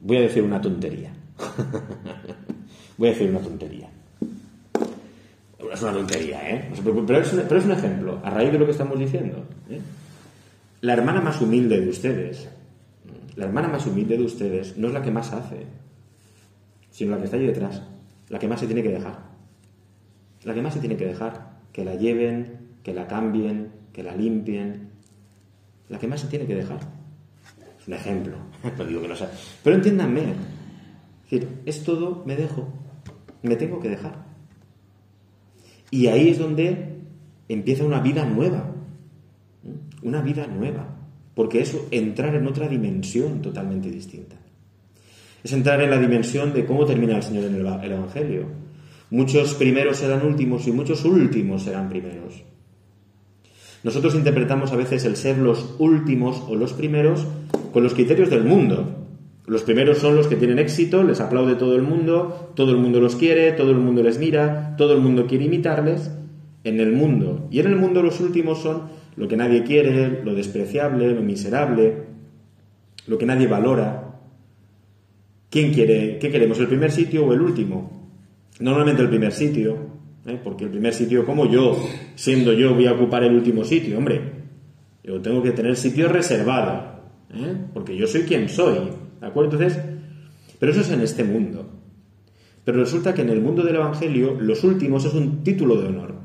Voy 0.00 0.16
a 0.16 0.20
decir 0.22 0.42
una 0.42 0.60
tontería. 0.60 1.12
Voy 2.98 3.08
a 3.08 3.12
decir 3.12 3.28
una 3.28 3.40
tontería. 3.40 3.90
Es 5.72 5.82
una 5.82 5.92
tontería, 5.92 6.48
¿eh? 6.48 6.70
Pero 6.82 7.20
es, 7.20 7.64
un 7.64 7.72
ejemplo, 7.72 8.20
a 8.24 8.30
raíz 8.30 8.50
de 8.50 8.58
lo 8.58 8.64
que 8.64 8.70
estamos 8.70 8.98
diciendo. 8.98 9.44
¿eh? 9.68 9.80
La 10.80 10.94
hermana 10.94 11.20
más 11.20 11.40
humilde 11.42 11.80
de 11.80 11.88
ustedes, 11.90 12.48
la 13.36 13.44
hermana 13.44 13.68
más 13.68 13.86
humilde 13.86 14.16
de 14.16 14.24
ustedes 14.24 14.76
no 14.76 14.88
es 14.88 14.94
la 14.94 15.02
que 15.02 15.10
más 15.10 15.32
hace, 15.32 15.66
sino 16.90 17.12
la 17.12 17.18
que 17.18 17.24
está 17.24 17.36
ahí 17.36 17.46
detrás, 17.46 17.82
la 18.28 18.38
que 18.38 18.48
más 18.48 18.60
se 18.60 18.66
tiene 18.66 18.82
que 18.82 18.90
dejar. 18.90 19.36
La 20.44 20.54
que 20.54 20.62
más 20.62 20.74
se 20.74 20.80
tiene 20.80 20.96
que 20.96 21.06
dejar, 21.06 21.58
que 21.72 21.84
la 21.84 21.96
lleven, 21.96 22.58
que 22.82 22.94
la 22.94 23.06
cambien, 23.06 23.72
que 23.92 24.02
la 24.02 24.14
limpien. 24.14 24.90
La 25.88 25.98
que 25.98 26.06
más 26.06 26.20
se 26.20 26.28
tiene 26.28 26.46
que 26.46 26.54
dejar. 26.54 26.80
Es 27.80 27.88
un 27.88 27.94
ejemplo, 27.94 28.36
pero 28.62 28.88
digo 28.88 29.02
que 29.02 29.08
no 29.08 29.16
sé. 29.16 29.26
Pero 29.62 29.76
entiéndanme, 29.76 30.20
es 30.22 31.30
decir, 31.30 31.62
es 31.66 31.82
todo, 31.84 32.22
me 32.24 32.36
dejo, 32.36 32.68
me 33.42 33.56
tengo 33.56 33.80
que 33.80 33.88
dejar. 33.88 34.24
Y 35.90 36.06
ahí 36.06 36.28
es 36.28 36.38
donde 36.38 37.00
empieza 37.48 37.84
una 37.84 38.00
vida 38.00 38.24
nueva, 38.24 38.72
una 40.02 40.22
vida 40.22 40.46
nueva, 40.46 40.95
porque 41.36 41.60
es 41.60 41.76
entrar 41.90 42.34
en 42.34 42.46
otra 42.46 42.66
dimensión 42.66 43.42
totalmente 43.42 43.90
distinta. 43.90 44.36
Es 45.44 45.52
entrar 45.52 45.82
en 45.82 45.90
la 45.90 45.98
dimensión 45.98 46.54
de 46.54 46.64
cómo 46.64 46.86
termina 46.86 47.14
el 47.14 47.22
Señor 47.22 47.44
en 47.44 47.54
el 47.56 47.92
Evangelio 47.92 48.66
Muchos 49.10 49.54
primeros 49.54 49.98
serán 49.98 50.26
últimos 50.26 50.66
y 50.66 50.72
muchos 50.72 51.04
últimos 51.04 51.62
serán 51.62 51.88
primeros. 51.88 52.42
Nosotros 53.84 54.16
interpretamos 54.16 54.72
a 54.72 54.76
veces 54.76 55.04
el 55.04 55.14
ser 55.14 55.38
los 55.38 55.76
últimos 55.78 56.42
o 56.48 56.56
los 56.56 56.72
primeros 56.72 57.24
con 57.72 57.84
los 57.84 57.94
criterios 57.94 58.30
del 58.30 58.42
mundo. 58.42 59.06
Los 59.46 59.62
primeros 59.62 59.98
son 59.98 60.16
los 60.16 60.26
que 60.26 60.34
tienen 60.34 60.58
éxito, 60.58 61.04
les 61.04 61.20
aplaude 61.20 61.54
todo 61.54 61.76
el 61.76 61.82
mundo, 61.82 62.50
todo 62.56 62.72
el 62.72 62.78
mundo 62.78 62.98
los 62.98 63.14
quiere, 63.14 63.52
todo 63.52 63.70
el 63.70 63.76
mundo 63.76 64.02
les 64.02 64.18
mira, 64.18 64.74
todo 64.76 64.94
el 64.94 65.00
mundo 65.00 65.26
quiere 65.26 65.44
imitarles 65.44 66.10
en 66.64 66.80
el 66.80 66.92
mundo. 66.92 67.46
Y 67.52 67.60
en 67.60 67.66
el 67.66 67.76
mundo 67.76 68.02
los 68.02 68.20
últimos 68.20 68.62
son 68.62 68.84
lo 69.16 69.28
que 69.28 69.36
nadie 69.36 69.64
quiere, 69.64 70.22
lo 70.22 70.34
despreciable, 70.34 71.14
lo 71.14 71.22
miserable, 71.22 71.94
lo 73.06 73.18
que 73.18 73.26
nadie 73.26 73.46
valora. 73.46 74.20
¿Quién 75.50 75.72
quiere, 75.72 76.18
qué 76.18 76.30
queremos, 76.30 76.58
el 76.58 76.68
primer 76.68 76.90
sitio 76.90 77.24
o 77.24 77.32
el 77.32 77.40
último? 77.40 78.10
Normalmente 78.60 79.02
el 79.02 79.08
primer 79.08 79.32
sitio, 79.32 79.76
¿eh? 80.26 80.38
porque 80.42 80.64
el 80.64 80.70
primer 80.70 80.92
sitio, 80.92 81.24
como 81.24 81.50
yo, 81.50 81.78
siendo 82.14 82.52
yo, 82.52 82.74
voy 82.74 82.86
a 82.86 82.92
ocupar 82.92 83.24
el 83.24 83.34
último 83.34 83.64
sitio, 83.64 83.98
hombre, 83.98 84.20
yo 85.02 85.20
tengo 85.20 85.42
que 85.42 85.52
tener 85.52 85.76
sitio 85.76 86.08
reservado, 86.08 87.00
¿eh? 87.34 87.56
porque 87.72 87.96
yo 87.96 88.06
soy 88.06 88.22
quien 88.22 88.48
soy, 88.48 88.90
¿de 89.20 89.26
acuerdo? 89.26 89.52
Entonces, 89.52 89.82
pero 90.58 90.72
eso 90.72 90.80
es 90.80 90.90
en 90.90 91.00
este 91.00 91.24
mundo. 91.24 91.70
Pero 92.64 92.80
resulta 92.80 93.14
que 93.14 93.22
en 93.22 93.28
el 93.28 93.40
mundo 93.40 93.62
del 93.62 93.76
Evangelio 93.76 94.36
los 94.40 94.64
últimos 94.64 95.04
es 95.04 95.14
un 95.14 95.44
título 95.44 95.80
de 95.80 95.88
honor. 95.88 96.15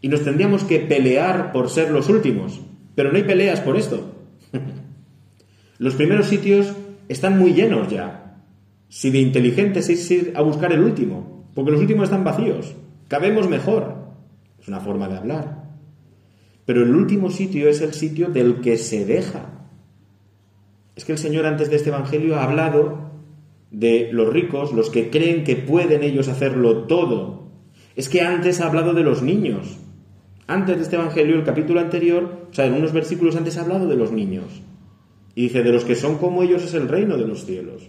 Y 0.00 0.08
nos 0.08 0.24
tendríamos 0.24 0.64
que 0.64 0.80
pelear 0.80 1.52
por 1.52 1.70
ser 1.70 1.90
los 1.90 2.08
últimos. 2.08 2.60
Pero 2.94 3.10
no 3.10 3.16
hay 3.16 3.24
peleas 3.24 3.60
por 3.60 3.76
esto. 3.76 4.14
los 5.78 5.94
primeros 5.94 6.26
sitios 6.26 6.74
están 7.08 7.38
muy 7.38 7.52
llenos 7.52 7.88
ya. 7.88 8.42
Si 8.88 9.10
de 9.10 9.18
inteligentes 9.18 9.88
es 9.88 10.10
ir 10.10 10.32
a 10.34 10.42
buscar 10.42 10.72
el 10.72 10.80
último, 10.80 11.48
porque 11.54 11.72
los 11.72 11.80
últimos 11.80 12.04
están 12.04 12.24
vacíos. 12.24 12.74
Cabemos 13.08 13.48
mejor. 13.48 13.96
Es 14.60 14.68
una 14.68 14.80
forma 14.80 15.08
de 15.08 15.16
hablar. 15.16 15.64
Pero 16.64 16.82
el 16.82 16.94
último 16.94 17.30
sitio 17.30 17.68
es 17.68 17.80
el 17.80 17.94
sitio 17.94 18.28
del 18.28 18.60
que 18.60 18.76
se 18.76 19.04
deja. 19.04 19.58
Es 20.96 21.04
que 21.04 21.12
el 21.12 21.18
Señor 21.18 21.46
antes 21.46 21.70
de 21.70 21.76
este 21.76 21.90
Evangelio 21.90 22.36
ha 22.36 22.44
hablado 22.44 23.08
de 23.70 24.10
los 24.12 24.32
ricos, 24.32 24.72
los 24.72 24.90
que 24.90 25.10
creen 25.10 25.44
que 25.44 25.56
pueden 25.56 26.02
ellos 26.02 26.28
hacerlo 26.28 26.84
todo. 26.84 27.48
Es 27.96 28.08
que 28.08 28.22
antes 28.22 28.60
ha 28.60 28.66
hablado 28.66 28.94
de 28.94 29.02
los 29.02 29.22
niños. 29.22 29.78
Antes 30.48 30.76
de 30.78 30.82
este 30.82 30.96
Evangelio, 30.96 31.36
el 31.36 31.44
capítulo 31.44 31.78
anterior, 31.78 32.48
o 32.50 32.54
sea, 32.54 32.64
en 32.64 32.72
unos 32.72 32.94
versículos 32.94 33.36
antes 33.36 33.58
ha 33.58 33.60
hablado 33.60 33.86
de 33.86 33.96
los 33.96 34.10
niños. 34.12 34.46
Y 35.34 35.42
dice, 35.42 35.62
de 35.62 35.70
los 35.70 35.84
que 35.84 35.94
son 35.94 36.16
como 36.16 36.42
ellos 36.42 36.64
es 36.64 36.72
el 36.72 36.88
reino 36.88 37.18
de 37.18 37.28
los 37.28 37.44
cielos. 37.44 37.86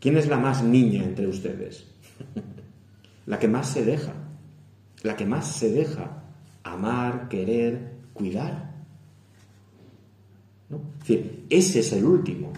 ¿Quién 0.00 0.16
es 0.16 0.26
la 0.26 0.38
más 0.38 0.64
niña 0.64 1.04
entre 1.04 1.26
ustedes? 1.26 1.86
la 3.26 3.38
que 3.38 3.46
más 3.46 3.68
se 3.68 3.84
deja. 3.84 4.14
La 5.02 5.14
que 5.14 5.26
más 5.26 5.46
se 5.46 5.70
deja 5.70 6.22
amar, 6.64 7.28
querer, 7.28 7.92
cuidar. 8.14 8.72
¿No? 10.70 10.80
Es 10.94 11.08
decir, 11.08 11.44
ese 11.50 11.80
es 11.80 11.92
el 11.92 12.06
último. 12.06 12.54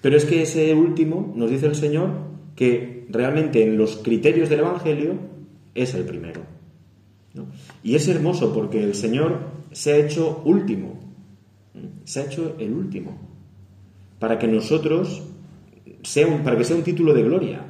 Pero 0.00 0.16
es 0.16 0.24
que 0.24 0.42
ese 0.42 0.74
último, 0.74 1.32
nos 1.36 1.50
dice 1.50 1.66
el 1.66 1.74
Señor, 1.74 2.10
que 2.56 3.06
realmente 3.10 3.62
en 3.62 3.76
los 3.76 3.98
criterios 3.98 4.48
del 4.48 4.60
Evangelio 4.60 5.18
es 5.74 5.92
el 5.92 6.04
primero. 6.04 6.59
Y 7.82 7.94
es 7.94 8.08
hermoso 8.08 8.52
porque 8.52 8.82
el 8.82 8.94
Señor 8.94 9.38
se 9.72 9.92
ha 9.92 9.96
hecho 9.96 10.42
último, 10.44 10.98
se 12.04 12.20
ha 12.20 12.24
hecho 12.24 12.56
el 12.58 12.72
último, 12.72 13.18
para 14.18 14.38
que 14.38 14.48
nosotros, 14.48 15.22
sea 16.02 16.26
un, 16.26 16.42
para 16.42 16.56
que 16.56 16.64
sea 16.64 16.76
un 16.76 16.82
título 16.82 17.14
de 17.14 17.22
gloria. 17.22 17.66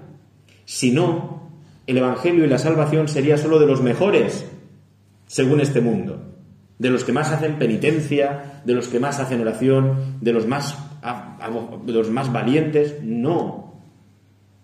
Si 0.64 0.92
no, 0.92 1.50
el 1.86 1.98
Evangelio 1.98 2.44
y 2.44 2.48
la 2.48 2.58
salvación 2.58 3.08
sería 3.08 3.36
solo 3.36 3.58
de 3.58 3.66
los 3.66 3.82
mejores, 3.82 4.46
según 5.26 5.60
este 5.60 5.80
mundo, 5.80 6.22
de 6.78 6.90
los 6.90 7.04
que 7.04 7.12
más 7.12 7.30
hacen 7.30 7.58
penitencia, 7.58 8.62
de 8.64 8.74
los 8.74 8.88
que 8.88 8.98
más 8.98 9.20
hacen 9.20 9.42
oración, 9.42 10.16
de 10.20 10.32
los 10.32 10.46
más, 10.46 10.78
de 11.84 11.92
los 11.92 12.10
más 12.10 12.32
valientes. 12.32 12.96
No, 13.02 13.74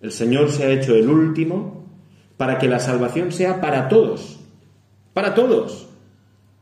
el 0.01 0.11
Señor 0.11 0.51
se 0.51 0.65
ha 0.65 0.71
hecho 0.71 0.95
el 0.95 1.09
último 1.09 1.85
para 2.39 2.59
que 2.59 2.69
la 2.69 2.79
salvación 2.79 3.33
sea 3.33 3.61
para 3.61 3.89
todos 3.89 4.36
para 5.17 5.33
todos, 5.33 5.89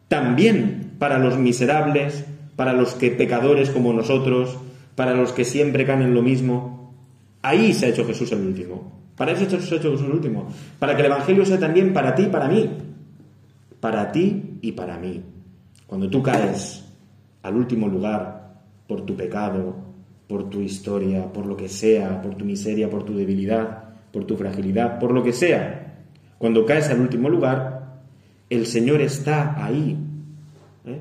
también 0.07 0.93
para 1.01 1.19
los 1.19 1.37
miserables, 1.37 2.25
para 2.55 2.73
los 2.73 2.95
que 2.95 3.11
pecadores 3.11 3.69
como 3.71 3.93
nosotros, 3.93 4.57
para 4.95 5.13
los 5.13 5.33
que 5.33 5.45
siempre 5.45 5.85
caen 5.85 6.03
en 6.03 6.15
lo 6.15 6.23
mismo. 6.23 6.95
Ahí 7.43 7.73
se 7.73 7.87
ha 7.87 7.89
hecho 7.89 8.07
Jesús 8.07 8.31
el 8.31 8.47
último. 8.47 8.93
Para 9.17 9.33
eso 9.33 9.41
se 9.51 9.57
ha 9.57 9.79
hecho 9.79 9.91
Jesús 9.91 10.07
el 10.07 10.13
último. 10.13 10.47
Para 10.79 10.95
que 10.95 11.01
el 11.01 11.07
Evangelio 11.07 11.45
sea 11.45 11.59
también 11.59 11.93
para 11.93 12.15
ti 12.15 12.23
y 12.23 12.29
para 12.29 12.47
mí. 12.47 12.71
Para 13.81 14.13
ti 14.13 14.59
y 14.63 14.71
para 14.71 14.99
mí. 14.99 15.21
Cuando 15.89 16.09
tú 16.09 16.23
caes 16.23 16.85
al 17.43 17.57
último 17.57 17.89
lugar 17.89 18.55
por 18.87 19.01
tu 19.01 19.17
pecado, 19.17 19.75
por 20.29 20.49
tu 20.49 20.61
historia, 20.61 21.25
por 21.33 21.45
lo 21.47 21.57
que 21.57 21.69
sea, 21.69 22.23
por 22.23 22.37
tu 22.37 22.45
miseria, 22.45 22.89
por 22.89 23.03
tu 23.03 23.17
debilidad, 23.17 23.83
por 24.13 24.27
tu 24.27 24.37
fragilidad, 24.37 25.01
por 25.01 25.11
lo 25.11 25.25
que 25.25 25.33
sea, 25.33 26.05
cuando 26.39 26.65
caes 26.65 26.89
al 26.91 27.01
último 27.01 27.29
lugar, 27.29 27.74
el 28.51 28.67
Señor 28.67 29.01
está 29.01 29.65
ahí. 29.65 29.97
¿eh? 30.85 31.01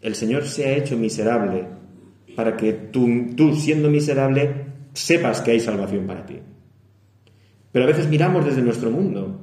El 0.00 0.14
Señor 0.14 0.44
se 0.44 0.66
ha 0.66 0.76
hecho 0.76 0.96
miserable 0.96 1.66
para 2.36 2.56
que 2.56 2.72
tú, 2.72 3.08
tú, 3.36 3.54
siendo 3.54 3.90
miserable, 3.90 4.66
sepas 4.92 5.40
que 5.40 5.52
hay 5.52 5.60
salvación 5.60 6.06
para 6.06 6.24
ti. 6.24 6.38
Pero 7.72 7.84
a 7.84 7.88
veces 7.88 8.08
miramos 8.08 8.44
desde 8.44 8.62
nuestro 8.62 8.90
mundo. 8.90 9.40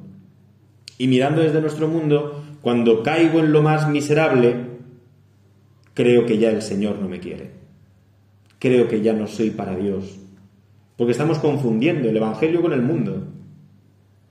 Y 0.98 1.08
mirando 1.08 1.42
desde 1.42 1.60
nuestro 1.60 1.88
mundo, 1.88 2.44
cuando 2.62 3.04
caigo 3.04 3.40
en 3.40 3.52
lo 3.52 3.62
más 3.62 3.90
miserable, 3.90 4.56
creo 5.94 6.26
que 6.26 6.38
ya 6.38 6.52
el 6.52 6.62
Señor 6.62 7.00
no 7.00 7.10
me 7.10 7.20
quiere. 7.20 7.52
Creo 8.60 8.88
que 8.88 9.02
ya 9.02 9.14
no 9.14 9.28
soy 9.28 9.50
para 9.50 9.76
Dios. 9.76 10.18
Porque 10.96 11.12
estamos 11.12 11.40
confundiendo 11.40 12.10
el 12.10 12.16
Evangelio 12.16 12.62
con 12.62 12.72
el 12.72 12.82
mundo. 12.82 13.28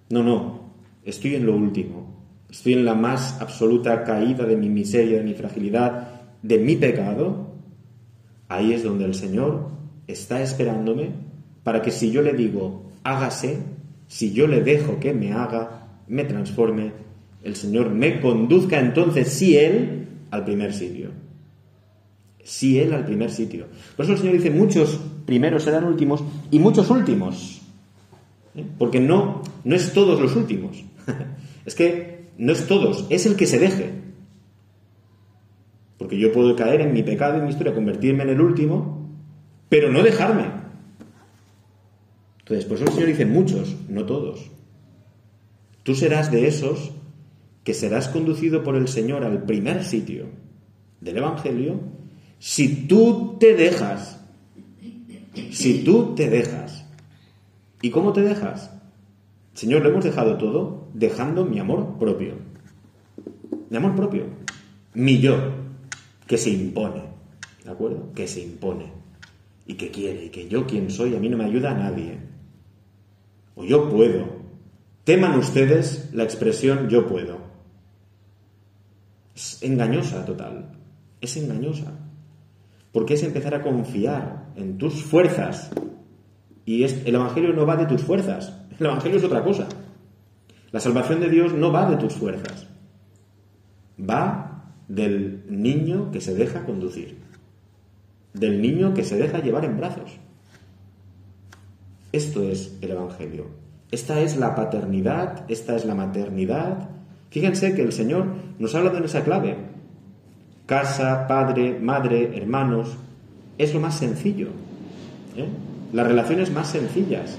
No, 0.09 0.23
no, 0.23 0.73
estoy 1.05 1.35
en 1.35 1.45
lo 1.45 1.55
último 1.55 2.13
estoy 2.55 2.75
en 2.75 2.85
la 2.85 2.95
más 2.95 3.40
absoluta 3.40 4.05
caída 4.05 4.45
de 4.45 4.57
mi 4.57 4.69
miseria, 4.69 5.19
de 5.19 5.25
mi 5.25 5.35
fragilidad, 5.35 6.09
de 6.40 6.59
mi 6.59 6.77
pecado, 6.77 7.49
ahí 8.49 8.73
es 8.73 8.85
donde 8.85 9.05
el 9.07 9.14
Señor 9.14 9.71
está 10.07 10.40
esperándome 10.40 11.11
para 11.64 11.83
que 11.83 11.90
si 11.90 12.12
yo 12.12 12.23
le 12.23 12.33
digo, 12.33 12.93
hágase, 13.03 13.59
si 14.07 14.33
yo 14.33 14.47
le 14.47 14.62
dejo 14.62 15.01
que 15.01 15.12
me 15.12 15.33
haga, 15.33 15.99
me 16.07 16.23
transforme, 16.23 16.93
el 17.43 17.57
Señor 17.57 17.90
me 17.90 18.21
conduzca 18.21 18.79
entonces, 18.79 19.31
si 19.31 19.57
Él, 19.57 20.07
al 20.31 20.45
primer 20.45 20.73
sitio. 20.73 21.11
Si 22.45 22.79
Él 22.79 22.93
al 22.93 23.05
primer 23.05 23.33
sitio. 23.33 23.67
Por 23.97 24.05
eso 24.05 24.12
el 24.12 24.21
Señor 24.21 24.35
dice, 24.35 24.51
muchos 24.51 25.01
primeros 25.27 25.64
serán 25.64 25.87
últimos 25.87 26.23
y 26.53 26.61
muchos 26.61 26.88
últimos. 26.88 27.62
¿Eh? 28.55 28.64
Porque 28.79 29.01
no, 29.01 29.43
no 29.64 29.75
es 29.75 29.93
todos 29.93 30.21
los 30.21 30.37
últimos. 30.37 30.85
es 31.67 31.75
que 31.75 32.13
no 32.38 32.53
es 32.53 32.66
todos, 32.66 33.07
es 33.11 33.27
el 33.27 33.37
que 33.37 33.47
se 33.47 33.59
deje. 33.59 33.92
Porque 35.99 36.18
yo 36.18 36.33
puedo 36.33 36.57
caer 36.57 36.81
en 36.81 36.92
mi 36.92 37.03
pecado, 37.03 37.38
en 37.38 37.44
mi 37.44 37.51
historia, 37.51 37.75
convertirme 37.75 38.25
en 38.25 38.31
el 38.31 38.40
último, 38.40 39.09
pero 39.68 39.90
no 39.90 40.03
dejarme. 40.03 40.44
Entonces, 42.40 42.66
por 42.66 42.77
eso 42.77 42.87
el 42.87 42.92
Señor 42.92 43.09
dice 43.09 43.27
muchos, 43.27 43.77
no 43.88 44.05
todos. 44.05 44.51
Tú 45.83 45.94
serás 45.94 46.31
de 46.31 46.47
esos 46.47 46.92
que 47.62 47.75
serás 47.75 48.09
conducido 48.09 48.62
por 48.62 48.77
el 48.77 48.88
Señor 48.88 49.25
al 49.25 49.44
primer 49.44 49.85
sitio 49.85 50.27
del 51.01 51.18
Evangelio 51.18 51.81
si 52.38 52.87
tú 52.87 53.37
te 53.40 53.55
dejas. 53.55 54.20
Si 55.51 55.83
tú 55.83 56.14
te 56.14 56.29
dejas. 56.29 56.87
¿Y 57.81 57.90
cómo 57.90 58.12
te 58.12 58.20
dejas? 58.20 58.70
Señor, 59.55 59.83
lo 59.83 59.90
hemos 59.90 60.05
dejado 60.05 60.37
todo 60.37 60.88
dejando 60.95 61.45
mi 61.45 61.59
amor 61.59 61.97
propio. 61.99 62.35
Mi 63.71 63.77
amor 63.77 63.95
propio. 63.95 64.27
Mi 64.95 65.21
yo, 65.21 65.37
que 66.27 66.37
se 66.37 66.51
impone. 66.51 67.03
¿De 67.64 67.71
acuerdo? 67.71 68.12
Que 68.14 68.27
se 68.27 68.43
impone. 68.43 68.93
Y 69.67 69.75
que 69.75 69.90
quiere. 69.90 70.27
Y 70.27 70.29
que 70.29 70.49
yo, 70.49 70.67
quien 70.67 70.90
soy, 70.90 71.14
a 71.14 71.21
mí 71.21 71.29
no 71.29 71.37
me 71.37 71.45
ayuda 71.45 71.71
a 71.71 71.75
nadie. 71.75 72.19
O 73.55 73.64
yo 73.64 73.88
puedo. 73.88 74.27
Teman 75.05 75.38
ustedes 75.38 76.11
la 76.12 76.25
expresión 76.25 76.88
yo 76.88 77.07
puedo. 77.07 77.38
Es 79.35 79.62
engañosa 79.62 80.25
total. 80.25 80.73
Es 81.21 81.37
engañosa. 81.37 81.93
Porque 82.93 83.14
es 83.14 83.23
empezar 83.23 83.55
a 83.55 83.62
confiar 83.62 84.53
en 84.57 84.79
tus 84.79 85.03
fuerzas. 85.03 85.71
Y 86.64 86.83
el 86.85 87.14
Evangelio 87.14 87.53
no 87.53 87.67
va 87.67 87.77
de 87.77 87.87
tus 87.87 88.03
fuerzas. 88.03 88.63
El 88.79 88.87
Evangelio 88.87 89.19
es 89.19 89.25
otra 89.25 89.43
cosa. 89.43 89.69
La 90.73 90.81
salvación 90.81 91.21
de 91.21 91.29
Dios 91.29 91.53
no 91.53 91.71
va 91.71 91.89
de 91.89 91.97
tus 91.97 92.15
fuerzas. 92.15 92.67
Va 93.99 94.73
del 94.89 95.45
niño 95.49 96.11
que 96.11 96.21
se 96.21 96.35
deja 96.35 96.65
conducir. 96.65 97.19
Del 98.33 98.61
niño 98.61 98.95
que 98.95 99.05
se 99.05 99.17
deja 99.17 99.39
llevar 99.39 99.65
en 99.65 99.77
brazos. 99.77 100.19
Esto 102.11 102.43
es 102.43 102.77
el 102.81 102.91
Evangelio. 102.91 103.47
Esta 103.91 104.21
es 104.21 104.37
la 104.37 104.57
paternidad, 104.57 105.45
esta 105.49 105.77
es 105.77 105.85
la 105.85 105.95
maternidad. 105.95 106.89
Fíjense 107.31 107.75
que 107.75 107.83
el 107.83 107.93
Señor 107.93 108.27
nos 108.59 108.75
habla 108.75 108.91
de 108.91 109.05
esa 109.05 109.23
clave. 109.23 109.57
Casa, 110.67 111.27
padre, 111.29 111.79
madre, 111.79 112.37
hermanos. 112.37 112.97
es 113.59 113.73
lo 113.73 113.81
más 113.81 113.97
sencillo. 113.97 114.49
¿eh? 115.37 115.47
Las 115.93 116.09
relaciones 116.09 116.51
más 116.51 116.69
sencillas. 116.69 117.39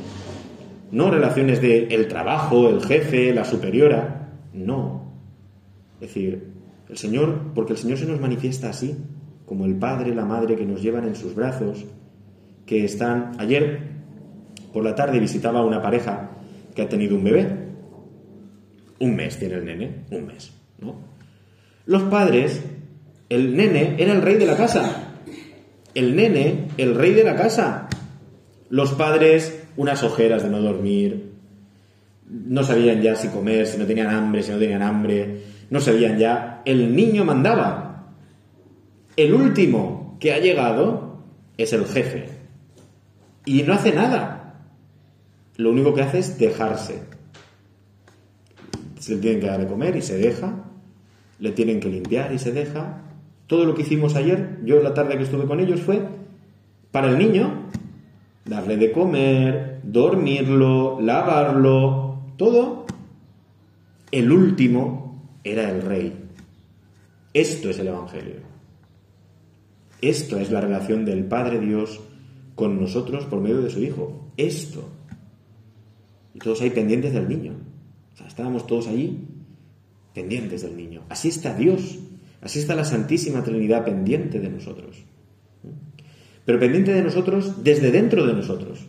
No 0.91 1.11
relaciones 1.11 1.61
de 1.61 1.87
el 1.87 2.07
trabajo, 2.07 2.69
el 2.69 2.81
jefe, 2.81 3.33
la 3.33 3.45
superiora. 3.45 4.39
No. 4.53 5.11
Es 5.95 6.07
decir, 6.07 6.53
el 6.89 6.97
Señor, 6.97 7.53
porque 7.53 7.73
el 7.73 7.79
Señor 7.79 7.97
se 7.97 8.05
nos 8.05 8.19
manifiesta 8.19 8.69
así, 8.69 8.95
como 9.45 9.65
el 9.65 9.75
padre, 9.75 10.13
la 10.13 10.25
madre 10.25 10.55
que 10.55 10.65
nos 10.65 10.81
llevan 10.81 11.07
en 11.07 11.15
sus 11.15 11.35
brazos, 11.35 11.85
que 12.65 12.85
están... 12.85 13.31
Ayer 13.39 13.95
por 14.73 14.83
la 14.83 14.93
tarde 14.93 15.19
visitaba 15.19 15.59
a 15.59 15.65
una 15.65 15.81
pareja 15.81 16.31
que 16.75 16.81
ha 16.81 16.89
tenido 16.89 17.15
un 17.15 17.23
bebé. 17.23 17.47
Un 18.99 19.15
mes 19.15 19.37
tiene 19.37 19.55
el 19.55 19.65
nene, 19.65 20.05
un 20.11 20.25
mes, 20.25 20.51
¿no? 20.79 20.95
Los 21.85 22.03
padres, 22.03 22.61
el 23.29 23.55
nene 23.55 23.95
era 23.97 24.13
el 24.13 24.21
rey 24.21 24.35
de 24.35 24.45
la 24.45 24.57
casa. 24.57 25.13
El 25.93 26.15
nene, 26.15 26.67
el 26.77 26.95
rey 26.95 27.13
de 27.13 27.23
la 27.23 27.35
casa. 27.35 27.87
Los 28.69 28.93
padres, 28.93 29.64
unas 29.77 30.03
ojeras 30.03 30.43
de 30.43 30.49
no 30.49 30.59
dormir. 30.59 31.31
No 32.29 32.63
sabían 32.63 33.01
ya 33.01 33.15
si 33.15 33.27
comer, 33.29 33.67
si 33.67 33.77
no 33.77 33.85
tenían 33.85 34.07
hambre, 34.07 34.43
si 34.43 34.51
no 34.51 34.57
tenían 34.57 34.81
hambre. 34.81 35.43
No 35.69 35.79
sabían 35.79 36.17
ya. 36.17 36.61
El 36.65 36.95
niño 36.95 37.23
mandaba. 37.23 38.13
El 39.15 39.33
último 39.33 40.17
que 40.19 40.33
ha 40.33 40.39
llegado 40.39 41.19
es 41.57 41.73
el 41.73 41.85
jefe. 41.85 42.29
Y 43.45 43.63
no 43.63 43.73
hace 43.73 43.93
nada. 43.93 44.65
Lo 45.57 45.69
único 45.71 45.93
que 45.93 46.01
hace 46.01 46.19
es 46.19 46.37
dejarse. 46.37 47.03
Se 48.99 49.15
le 49.15 49.21
tienen 49.21 49.39
que 49.39 49.47
dar 49.47 49.59
de 49.59 49.67
comer 49.67 49.95
y 49.95 50.01
se 50.01 50.17
deja. 50.17 50.65
Le 51.39 51.51
tienen 51.51 51.79
que 51.79 51.89
limpiar 51.89 52.33
y 52.33 52.39
se 52.39 52.51
deja. 52.51 53.01
Todo 53.47 53.65
lo 53.65 53.75
que 53.75 53.83
hicimos 53.83 54.15
ayer, 54.15 54.59
yo 54.63 54.81
la 54.81 54.93
tarde 54.93 55.17
que 55.17 55.23
estuve 55.23 55.45
con 55.45 55.59
ellos, 55.59 55.81
fue 55.81 56.01
para 56.91 57.09
el 57.09 57.19
niño 57.19 57.69
darle 58.45 58.77
de 58.77 58.91
comer, 58.91 59.81
dormirlo, 59.83 61.01
lavarlo, 61.01 62.19
todo. 62.37 62.85
El 64.11 64.31
último 64.31 65.39
era 65.43 65.69
el 65.69 65.81
rey. 65.81 66.13
Esto 67.33 67.69
es 67.69 67.79
el 67.79 67.87
Evangelio. 67.87 68.35
Esto 70.01 70.37
es 70.39 70.51
la 70.51 70.61
relación 70.61 71.03
del 71.05 71.25
Padre 71.25 71.59
Dios 71.59 71.99
con 72.53 72.79
nosotros 72.79 73.25
por 73.25 73.41
medio 73.41 73.61
de 73.61 73.69
su 73.69 73.81
Hijo. 73.81 74.31
Esto. 74.37 74.89
Y 76.33 76.39
todos 76.39 76.61
ahí 76.61 76.69
pendientes 76.69 77.13
del 77.13 77.27
niño. 77.27 77.53
Estábamos 78.25 78.67
todos 78.67 78.87
allí 78.87 79.27
pendientes 80.13 80.61
del 80.61 80.77
niño. 80.77 81.01
Así 81.09 81.29
está 81.29 81.53
Dios. 81.53 81.99
Así 82.41 82.59
está 82.59 82.75
la 82.75 82.85
Santísima 82.85 83.43
Trinidad 83.43 83.83
pendiente 83.83 84.39
de 84.39 84.49
nosotros. 84.49 85.03
Pero 86.45 86.59
pendiente 86.59 86.93
de 86.93 87.01
nosotros 87.01 87.63
desde 87.63 87.91
dentro 87.91 88.25
de 88.25 88.33
nosotros. 88.33 88.85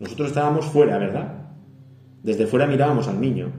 Nosotros 0.00 0.28
estábamos 0.28 0.66
fuera, 0.66 0.98
¿verdad? 0.98 1.46
Desde 2.22 2.46
fuera 2.46 2.66
mirábamos 2.66 3.08
al 3.08 3.20
niño. 3.20 3.52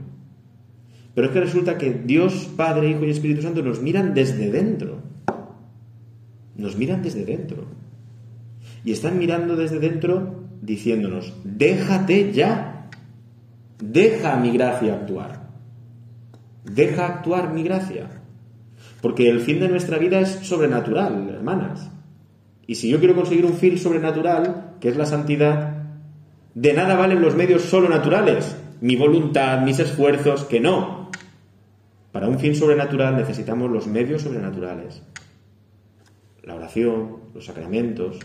Pero 1.16 1.28
es 1.28 1.34
que 1.34 1.40
resulta 1.40 1.78
que 1.78 1.94
Dios, 1.94 2.50
Padre, 2.56 2.90
Hijo 2.90 3.06
y 3.06 3.10
Espíritu 3.10 3.42
Santo 3.42 3.62
nos 3.62 3.82
miran 3.82 4.14
desde 4.14 4.52
dentro. 4.52 5.00
Nos 6.56 6.78
miran 6.78 7.02
desde 7.02 7.26
dentro. 7.26 7.66
Y 8.84 8.92
están 8.92 9.18
mirando 9.18 9.56
desde 9.56 9.80
dentro 9.80 10.46
diciéndonos, 10.62 11.34
déjate 11.44 12.32
ya. 12.34 12.90
Deja 13.82 14.38
mi 14.38 14.52
gracia 14.52 14.94
actuar. 14.94 15.50
Deja 16.66 17.08
actuar 17.08 17.54
mi 17.54 17.64
gracia. 17.64 18.10
Porque 19.02 19.30
el 19.30 19.40
fin 19.40 19.60
de 19.60 19.70
nuestra 19.70 19.98
vida 19.98 20.20
es 20.20 20.30
sobrenatural, 20.30 21.30
hermanas. 21.30 21.90
Y 22.70 22.76
si 22.76 22.88
yo 22.88 23.00
quiero 23.00 23.16
conseguir 23.16 23.48
un 23.48 23.56
fin 23.56 23.80
sobrenatural, 23.80 24.76
que 24.80 24.90
es 24.90 24.96
la 24.96 25.08
santidad, 25.08 25.88
de 26.54 26.72
nada 26.72 26.96
valen 26.96 27.20
los 27.20 27.34
medios 27.34 27.64
solo 27.64 27.90
naturales, 27.90 28.56
mi 28.80 28.96
voluntad, 28.96 29.64
mis 29.64 29.80
esfuerzos, 29.80 30.44
que 30.44 30.60
no. 30.60 31.10
Para 32.12 32.28
un 32.30 32.38
fin 32.38 32.54
sobrenatural 32.54 33.16
necesitamos 33.16 33.72
los 33.72 33.88
medios 33.88 34.22
sobrenaturales. 34.22 35.02
La 36.44 36.54
oración, 36.54 37.18
los 37.34 37.44
sacramentos, 37.44 38.20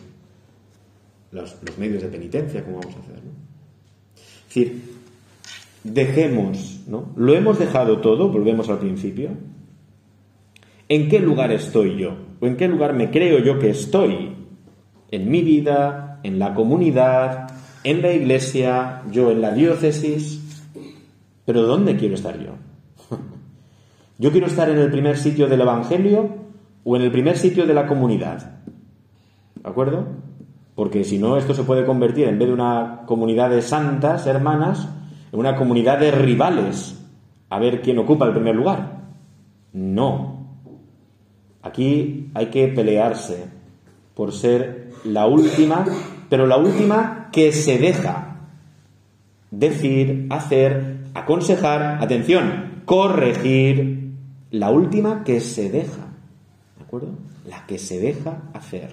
los, 1.31 1.57
medios 1.79 2.03
de 2.03 2.09
penitencia, 2.11 2.63
como 2.63 2.81
vamos 2.81 2.97
a 2.97 3.01
hacer. 3.01 3.15
Es 4.15 4.45
decir, 4.49 4.83
dejemos, 5.85 6.83
¿no? 6.87 7.15
Lo 7.17 7.35
hemos 7.35 7.59
dejado 7.59 8.03
todo, 8.03 8.29
volvemos 8.29 8.69
al 8.69 8.79
principio, 8.79 9.31
¿En 10.89 11.09
qué 11.09 11.19
lugar 11.19 11.51
estoy 11.53 11.97
yo? 11.97 12.17
¿O 12.41 12.47
en 12.47 12.57
qué 12.57 12.69
lugar 12.69 12.93
me 12.93 13.11
creo 13.11 13.39
yo 13.39 13.59
que 13.59 13.71
estoy? 13.71 14.37
En 15.11 15.31
mi 15.31 15.43
vida, 15.43 16.21
en 16.23 16.39
la 16.39 16.55
comunidad, 16.55 17.51
en 17.85 18.03
la 18.03 18.13
iglesia, 18.13 19.03
yo 19.11 19.31
en 19.31 19.41
la 19.41 19.53
diócesis. 19.53 20.43
Pero 21.45 21.63
¿dónde 21.63 21.97
quiero 21.97 22.15
estar 22.15 22.39
yo? 22.39 22.53
¿Yo 24.19 24.31
quiero 24.31 24.47
estar 24.47 24.69
en 24.69 24.79
el 24.79 24.91
primer 24.91 25.17
sitio 25.17 25.49
del 25.49 25.61
Evangelio 25.61 26.37
o 26.85 26.97
en 26.97 27.03
el 27.03 27.11
primer 27.11 27.37
sitio 27.39 27.67
de 27.67 27.75
la 27.75 27.87
comunidad? 27.87 28.61
¿De 29.55 29.69
acuerdo? 29.69 30.07
Porque 30.75 31.05
si 31.05 31.19
no, 31.19 31.37
esto 31.37 31.55
se 31.55 31.63
puede 31.63 31.85
convertir, 31.85 32.29
en 32.29 32.39
vez 32.39 32.49
de 32.49 32.55
una 32.55 33.03
comunidad 33.07 33.51
de 33.51 33.63
santas, 33.63 34.27
hermanas, 34.27 34.89
en 35.33 35.39
una 35.39 35.57
comunidad 35.57 35.99
de 35.99 36.11
rivales, 36.11 37.01
a 37.49 37.59
ver 37.59 37.81
quién 37.81 37.99
ocupa 37.99 38.27
el 38.27 38.33
primer 38.33 38.57
lugar. 38.57 39.03
No, 39.73 40.34
Aquí 41.65 42.31
hay 42.35 42.47
que 42.51 42.69
pelearse 42.69 43.47
por 44.15 44.33
ser 44.33 44.93
la 45.03 45.27
última, 45.27 45.87
pero 46.29 46.47
la 46.47 46.59
última 46.59 47.31
que 47.33 47.53
se 47.53 47.79
deja 47.79 48.37
decir, 49.51 50.27
hacer, 50.29 50.99
aconsejar, 51.15 52.03
atención, 52.03 52.83
corregir, 52.85 54.13
la 54.51 54.71
última 54.71 55.25
que 55.25 55.41
se 55.41 55.71
deja, 55.71 56.13
¿de 56.77 56.85
acuerdo? 56.85 57.09
La 57.49 57.65
que 57.67 57.79
se 57.79 57.99
deja 57.99 58.43
hacer, 58.53 58.91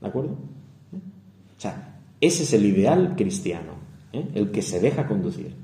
¿de 0.00 0.06
acuerdo? 0.06 0.30
O 0.32 1.60
sea, 1.60 2.00
ese 2.20 2.42
es 2.42 2.52
el 2.52 2.66
ideal 2.66 3.14
cristiano, 3.16 3.74
¿eh? 4.12 4.26
el 4.34 4.50
que 4.50 4.62
se 4.62 4.80
deja 4.80 5.06
conducir, 5.06 5.54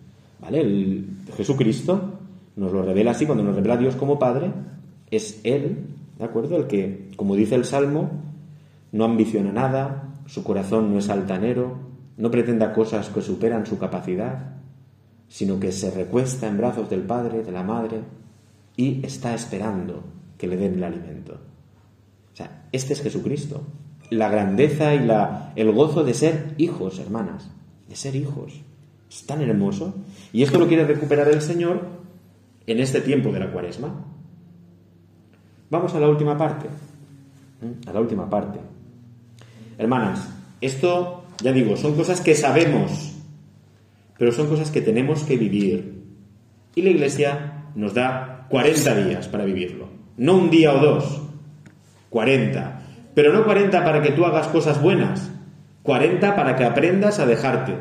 ¿vale? 0.41 1.05
Jesucristo 1.37 2.21
nos 2.55 2.73
lo 2.73 2.83
revela 2.83 3.11
así 3.11 3.27
cuando 3.27 3.43
nos 3.43 3.57
revela 3.57 3.75
a 3.75 3.79
Dios 3.79 3.97
como 3.97 4.21
Padre, 4.21 4.53
es 5.11 5.41
Él 5.43 5.94
¿De 6.19 6.25
acuerdo? 6.25 6.57
El 6.57 6.67
que, 6.67 7.11
como 7.17 7.37
dice 7.37 7.55
el 7.55 7.65
Salmo, 7.65 8.11
no 8.93 9.05
ambiciona 9.05 9.53
nada, 9.53 10.15
su 10.27 10.45
corazón 10.45 10.93
no 10.93 10.99
es 10.99 11.11
altanero, 11.11 11.79
no 12.17 12.31
pretenda 12.31 12.73
cosas 12.73 13.09
que 13.09 13.23
superan 13.23 13.67
su 13.67 13.79
capacidad, 13.79 14.55
sino 15.29 15.59
que 15.59 15.73
se 15.73 15.91
recuesta 15.91 16.47
en 16.47 16.59
brazos 16.59 16.89
del 16.89 17.03
Padre, 17.03 17.43
de 17.43 17.53
la 17.53 17.63
Madre, 17.63 18.03
y 18.77 19.05
está 19.05 19.35
esperando 19.35 20.05
que 20.39 20.47
le 20.47 20.57
den 20.57 20.75
el 20.75 20.85
alimento. 20.85 21.35
O 22.33 22.37
sea, 22.37 22.67
este 22.73 22.93
es 22.93 23.03
Jesucristo. 23.03 23.63
La 24.11 24.29
grandeza 24.29 24.95
y 24.95 25.05
la, 25.05 25.53
el 25.57 25.73
gozo 25.73 26.05
de 26.05 26.15
ser 26.15 26.55
hijos, 26.59 26.99
hermanas, 26.99 27.51
de 27.89 27.97
ser 27.97 28.15
hijos. 28.17 28.61
Es 29.11 29.27
tan 29.27 29.41
hermoso. 29.41 29.95
Y 30.33 30.43
esto 30.43 30.59
lo 30.59 30.69
quiere 30.69 30.85
recuperar 30.85 31.29
el 31.29 31.41
Señor 31.41 31.83
en 32.67 32.81
este 32.81 33.01
tiempo 33.01 33.33
de 33.33 33.41
la 33.41 33.53
cuaresma. 33.53 34.05
Vamos 35.75 35.93
a 35.93 35.99
la 35.99 36.09
última 36.09 36.39
parte. 36.39 36.69
¿Mm? 37.61 37.89
A 37.89 37.93
la 37.93 38.01
última 38.01 38.31
parte. 38.31 38.61
Hermanas, 39.77 40.33
esto, 40.61 41.25
ya 41.43 41.51
digo, 41.51 41.77
son 41.77 41.97
cosas 41.97 42.21
que 42.21 42.37
sabemos, 42.37 43.17
pero 44.17 44.31
son 44.31 44.47
cosas 44.47 44.71
que 44.71 44.81
tenemos 44.83 45.25
que 45.25 45.37
vivir. 45.37 46.01
Y 46.77 46.83
la 46.83 46.91
Iglesia 46.91 47.65
nos 47.75 47.93
da 47.93 48.47
40 48.51 49.05
días 49.05 49.27
para 49.27 49.45
vivirlo. 49.45 49.89
No 50.17 50.37
un 50.37 50.49
día 50.49 50.73
o 50.75 50.79
dos, 50.79 51.23
40. 52.09 52.83
Pero 53.13 53.33
no 53.33 53.45
40 53.45 53.85
para 53.85 54.01
que 54.01 54.13
tú 54.13 54.25
hagas 54.27 54.47
cosas 54.47 54.81
buenas, 54.81 55.33
40 55.83 56.37
para 56.37 56.55
que 56.55 56.63
aprendas 56.63 57.19
a 57.19 57.27
dejarte. 57.27 57.75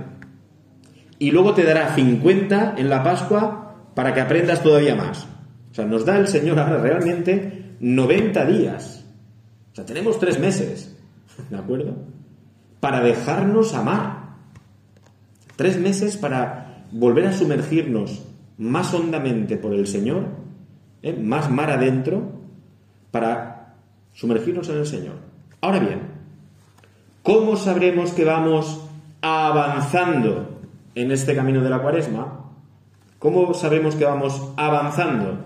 Y 1.20 1.30
luego 1.30 1.54
te 1.54 1.64
dará 1.64 1.94
50 1.94 2.74
en 2.76 2.90
la 2.90 3.04
Pascua 3.04 3.76
para 3.94 4.16
que 4.16 4.22
aprendas 4.22 4.64
todavía 4.64 4.96
más. 4.96 5.28
O 5.70 5.76
sea, 5.76 5.86
nos 5.86 6.06
da 6.06 6.18
el 6.18 6.28
Señor 6.28 6.58
ahora 6.58 6.80
realmente 6.80 7.63
90 7.80 8.46
días. 8.46 9.06
O 9.72 9.76
sea, 9.76 9.86
tenemos 9.86 10.20
tres 10.20 10.40
meses, 10.40 10.96
¿de 11.50 11.58
acuerdo? 11.58 11.96
Para 12.80 13.02
dejarnos 13.02 13.74
amar. 13.74 14.24
Tres 15.56 15.80
meses 15.80 16.18
para 16.18 16.86
volver 16.92 17.28
a 17.28 17.34
sumergirnos 17.34 18.24
más 18.58 18.94
hondamente 18.94 19.58
por 19.58 19.74
el 19.74 19.88
Señor, 19.88 20.26
¿eh? 21.02 21.14
más 21.14 21.50
mar 21.50 21.72
adentro, 21.72 22.32
para 23.12 23.76
sumergirnos 24.14 24.70
en 24.70 24.78
el 24.78 24.86
Señor. 24.86 25.16
Ahora 25.62 25.80
bien, 25.80 26.02
¿cómo 27.22 27.56
sabremos 27.56 28.12
que 28.12 28.26
vamos 28.26 28.82
avanzando 29.22 30.60
en 30.96 31.12
este 31.12 31.36
camino 31.36 31.62
de 31.62 31.70
la 31.70 31.82
cuaresma? 31.82 32.52
¿Cómo 33.20 33.54
sabemos 33.54 33.96
que 33.96 34.06
vamos 34.06 34.52
avanzando? 34.58 35.40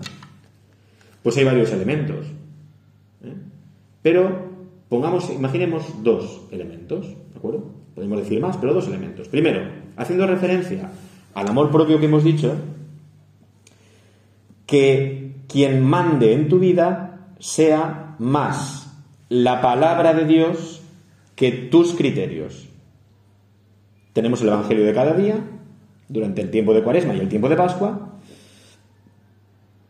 Pues 1.22 1.36
hay 1.36 1.44
varios 1.44 1.72
elementos. 1.72 2.26
¿eh? 3.22 3.34
Pero 4.02 4.48
Pongamos, 4.88 5.30
imaginemos 5.30 5.84
dos 6.02 6.40
elementos, 6.50 7.06
¿de 7.08 7.36
acuerdo? 7.36 7.64
Podemos 7.94 8.20
decir 8.20 8.40
más, 8.40 8.56
pero 8.56 8.72
dos 8.72 8.88
elementos. 8.88 9.28
Primero, 9.28 9.60
haciendo 9.96 10.26
referencia 10.26 10.90
al 11.34 11.46
amor 11.46 11.70
propio 11.70 12.00
que 12.00 12.06
hemos 12.06 12.24
dicho, 12.24 12.54
que 14.64 15.34
quien 15.46 15.82
mande 15.82 16.32
en 16.32 16.48
tu 16.48 16.58
vida 16.58 17.32
sea 17.38 18.16
más 18.18 18.90
la 19.28 19.60
palabra 19.60 20.14
de 20.14 20.24
Dios 20.24 20.80
que 21.36 21.52
tus 21.52 21.94
criterios. 21.94 22.68
Tenemos 24.14 24.40
el 24.40 24.48
Evangelio 24.48 24.86
de 24.86 24.94
cada 24.94 25.12
día, 25.12 25.38
durante 26.08 26.40
el 26.40 26.50
tiempo 26.50 26.72
de 26.72 26.82
Cuaresma 26.82 27.14
y 27.14 27.20
el 27.20 27.28
tiempo 27.28 27.50
de 27.50 27.56
Pascua. 27.56 28.17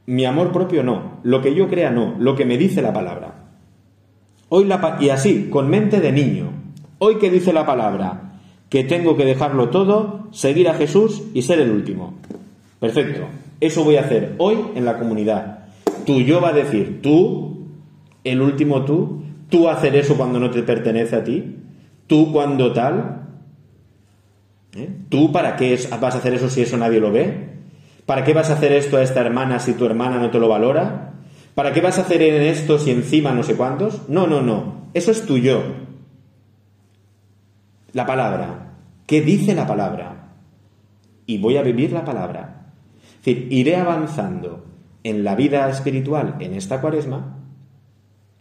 Mi 0.09 0.25
amor 0.25 0.53
propio 0.53 0.83
no, 0.83 1.21
lo 1.23 1.43
que 1.43 1.55
yo 1.55 1.69
crea 1.69 1.91
no, 1.91 2.15
lo 2.19 2.35
que 2.35 2.47
me 2.47 2.57
dice 2.57 2.81
la 2.81 2.95
palabra. 2.95 3.51
Hoy 4.49 4.65
la, 4.65 4.97
y 5.03 5.11
así, 5.11 5.51
con 5.51 5.69
mente 5.69 6.01
de 6.01 6.13
niño, 6.13 6.51
hoy 6.97 7.19
que 7.19 7.31
dice 7.31 7.53
la 7.53 7.67
palabra 7.67 8.41
que 8.71 8.85
tengo 8.85 9.19
que 9.19 9.27
dejarlo 9.27 9.69
todo, 9.69 10.29
seguir 10.31 10.71
a 10.71 10.75
Jesús 10.75 11.25
y 11.35 11.43
ser 11.43 11.61
el 11.61 11.71
último. 11.71 12.15
Perfecto. 12.81 13.27
Eso 13.61 13.85
voy 13.85 13.97
a 13.97 14.01
hacer 14.01 14.35
hoy 14.39 14.57
en 14.75 14.87
la 14.87 14.99
comunidad. 14.99 15.67
Tú 16.07 16.23
yo 16.23 16.41
va 16.41 16.49
a 16.49 16.55
decir, 16.55 17.03
tú, 17.03 17.67
el 18.25 18.41
último 18.41 18.87
tú, 18.87 19.25
tú 19.51 19.69
hacer 19.69 19.95
eso 19.95 20.17
cuando 20.17 20.41
no 20.41 20.51
te 20.51 20.63
pertenece 20.63 21.17
a 21.17 21.25
ti, 21.25 21.57
tú 22.07 22.33
cuando 22.33 22.73
tal. 22.73 23.27
¿Eh? 24.75 24.89
¿Tú 25.11 25.33
para 25.33 25.55
qué 25.57 25.79
vas 26.01 26.15
a 26.15 26.19
hacer 26.19 26.33
eso 26.33 26.49
si 26.49 26.63
eso 26.63 26.79
nadie 26.79 26.99
lo 26.99 27.13
ve? 27.13 27.58
¿Para 28.09 28.25
qué 28.25 28.33
vas 28.33 28.49
a 28.49 28.55
hacer 28.55 28.73
esto 28.73 28.97
a 28.97 29.03
esta 29.03 29.21
hermana 29.21 29.59
si 29.59 29.75
tu 29.75 29.85
hermana 29.85 30.17
no 30.17 30.31
te 30.31 30.39
lo 30.39 30.49
valora? 30.49 31.13
¿Para 31.55 31.75
qué 31.75 31.83
vas 31.83 31.99
a 31.99 32.01
hacer 32.01 32.23
en 32.23 32.41
esto 32.41 32.79
si 32.79 32.91
encima 32.91 33.35
no 33.35 33.43
sé 33.43 33.55
cuántos? 33.55 34.09
No, 34.09 34.27
no, 34.27 34.41
no. 34.41 34.89
Eso 34.95 35.11
es 35.11 35.27
tu 35.27 35.37
yo. 35.37 35.63
La 37.93 38.07
palabra. 38.07 38.77
¿Qué 39.05 39.21
dice 39.21 39.55
la 39.55 39.67
palabra? 39.67 40.31
Y 41.27 41.37
voy 41.37 41.59
a 41.59 41.63
vivir 41.63 41.93
la 41.93 42.07
palabra. 42.07 42.73
Es 43.19 43.27
decir, 43.27 43.47
iré 43.51 43.77
avanzando 43.77 44.65
en 45.05 45.23
la 45.23 45.35
vida 45.35 45.69
espiritual 45.69 46.37
en 46.41 46.55
esta 46.55 46.81
cuaresma 46.81 47.37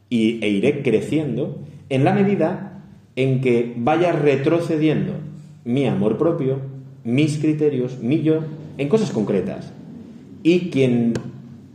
y, 0.09 0.41
e 0.45 0.47
iré 0.47 0.81
creciendo 0.81 1.59
en 1.89 2.05
la 2.05 2.13
medida 2.13 2.83
en 3.17 3.41
que 3.41 3.73
vaya 3.75 4.13
retrocediendo 4.13 5.15
mi 5.65 5.87
amor 5.87 6.17
propio, 6.17 6.61
mis 7.03 7.37
criterios, 7.37 7.99
mi 7.99 8.21
yo, 8.21 8.43
en 8.77 8.89
cosas 8.89 9.11
concretas. 9.11 9.71
Y 10.43 10.69
quien 10.69 11.13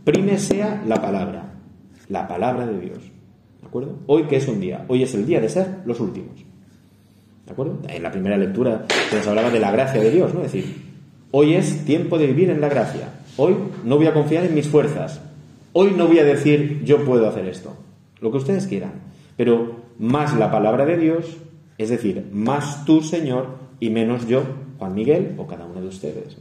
prime 0.03 0.37
sea 0.37 0.83
la 0.87 1.01
palabra, 1.01 1.53
la 2.09 2.27
palabra 2.27 2.65
de 2.65 2.79
Dios. 2.79 2.99
¿De 3.61 3.67
acuerdo? 3.67 3.99
Hoy 4.07 4.23
que 4.23 4.37
es 4.37 4.47
un 4.47 4.59
día, 4.59 4.85
hoy 4.87 5.03
es 5.03 5.13
el 5.13 5.25
día 5.25 5.39
de 5.39 5.49
ser 5.49 5.79
los 5.85 5.99
últimos. 5.99 6.35
¿De 7.45 7.51
acuerdo? 7.51 7.79
En 7.87 8.03
la 8.03 8.11
primera 8.11 8.37
lectura 8.37 8.85
se 9.09 9.17
nos 9.17 9.27
hablaba 9.27 9.49
de 9.49 9.59
la 9.59 9.71
gracia 9.71 10.01
de 10.01 10.11
Dios, 10.11 10.33
¿no? 10.33 10.41
Es 10.41 10.51
decir, 10.51 10.75
hoy 11.31 11.55
es 11.55 11.85
tiempo 11.85 12.17
de 12.17 12.27
vivir 12.27 12.49
en 12.49 12.61
la 12.61 12.69
gracia. 12.69 13.09
Hoy 13.37 13.55
no 13.83 13.97
voy 13.97 14.07
a 14.07 14.13
confiar 14.13 14.45
en 14.45 14.55
mis 14.55 14.67
fuerzas. 14.67 15.21
Hoy 15.73 15.93
no 15.97 16.07
voy 16.07 16.19
a 16.19 16.23
decir 16.23 16.83
yo 16.85 17.03
puedo 17.03 17.27
hacer 17.27 17.45
esto. 17.47 17.75
Lo 18.21 18.31
que 18.31 18.37
ustedes 18.37 18.67
quieran. 18.67 18.93
Pero 19.35 19.83
más 19.99 20.37
la 20.37 20.51
palabra 20.51 20.85
de 20.85 20.97
Dios, 20.97 21.37
es 21.77 21.89
decir, 21.89 22.29
más 22.31 22.85
tú, 22.85 23.01
Señor, 23.01 23.57
y 23.79 23.89
menos 23.89 24.27
yo, 24.27 24.43
Juan 24.77 24.93
Miguel, 24.93 25.35
o 25.37 25.47
cada 25.47 25.65
uno 25.65 25.81
de 25.81 25.87
ustedes. 25.87 26.37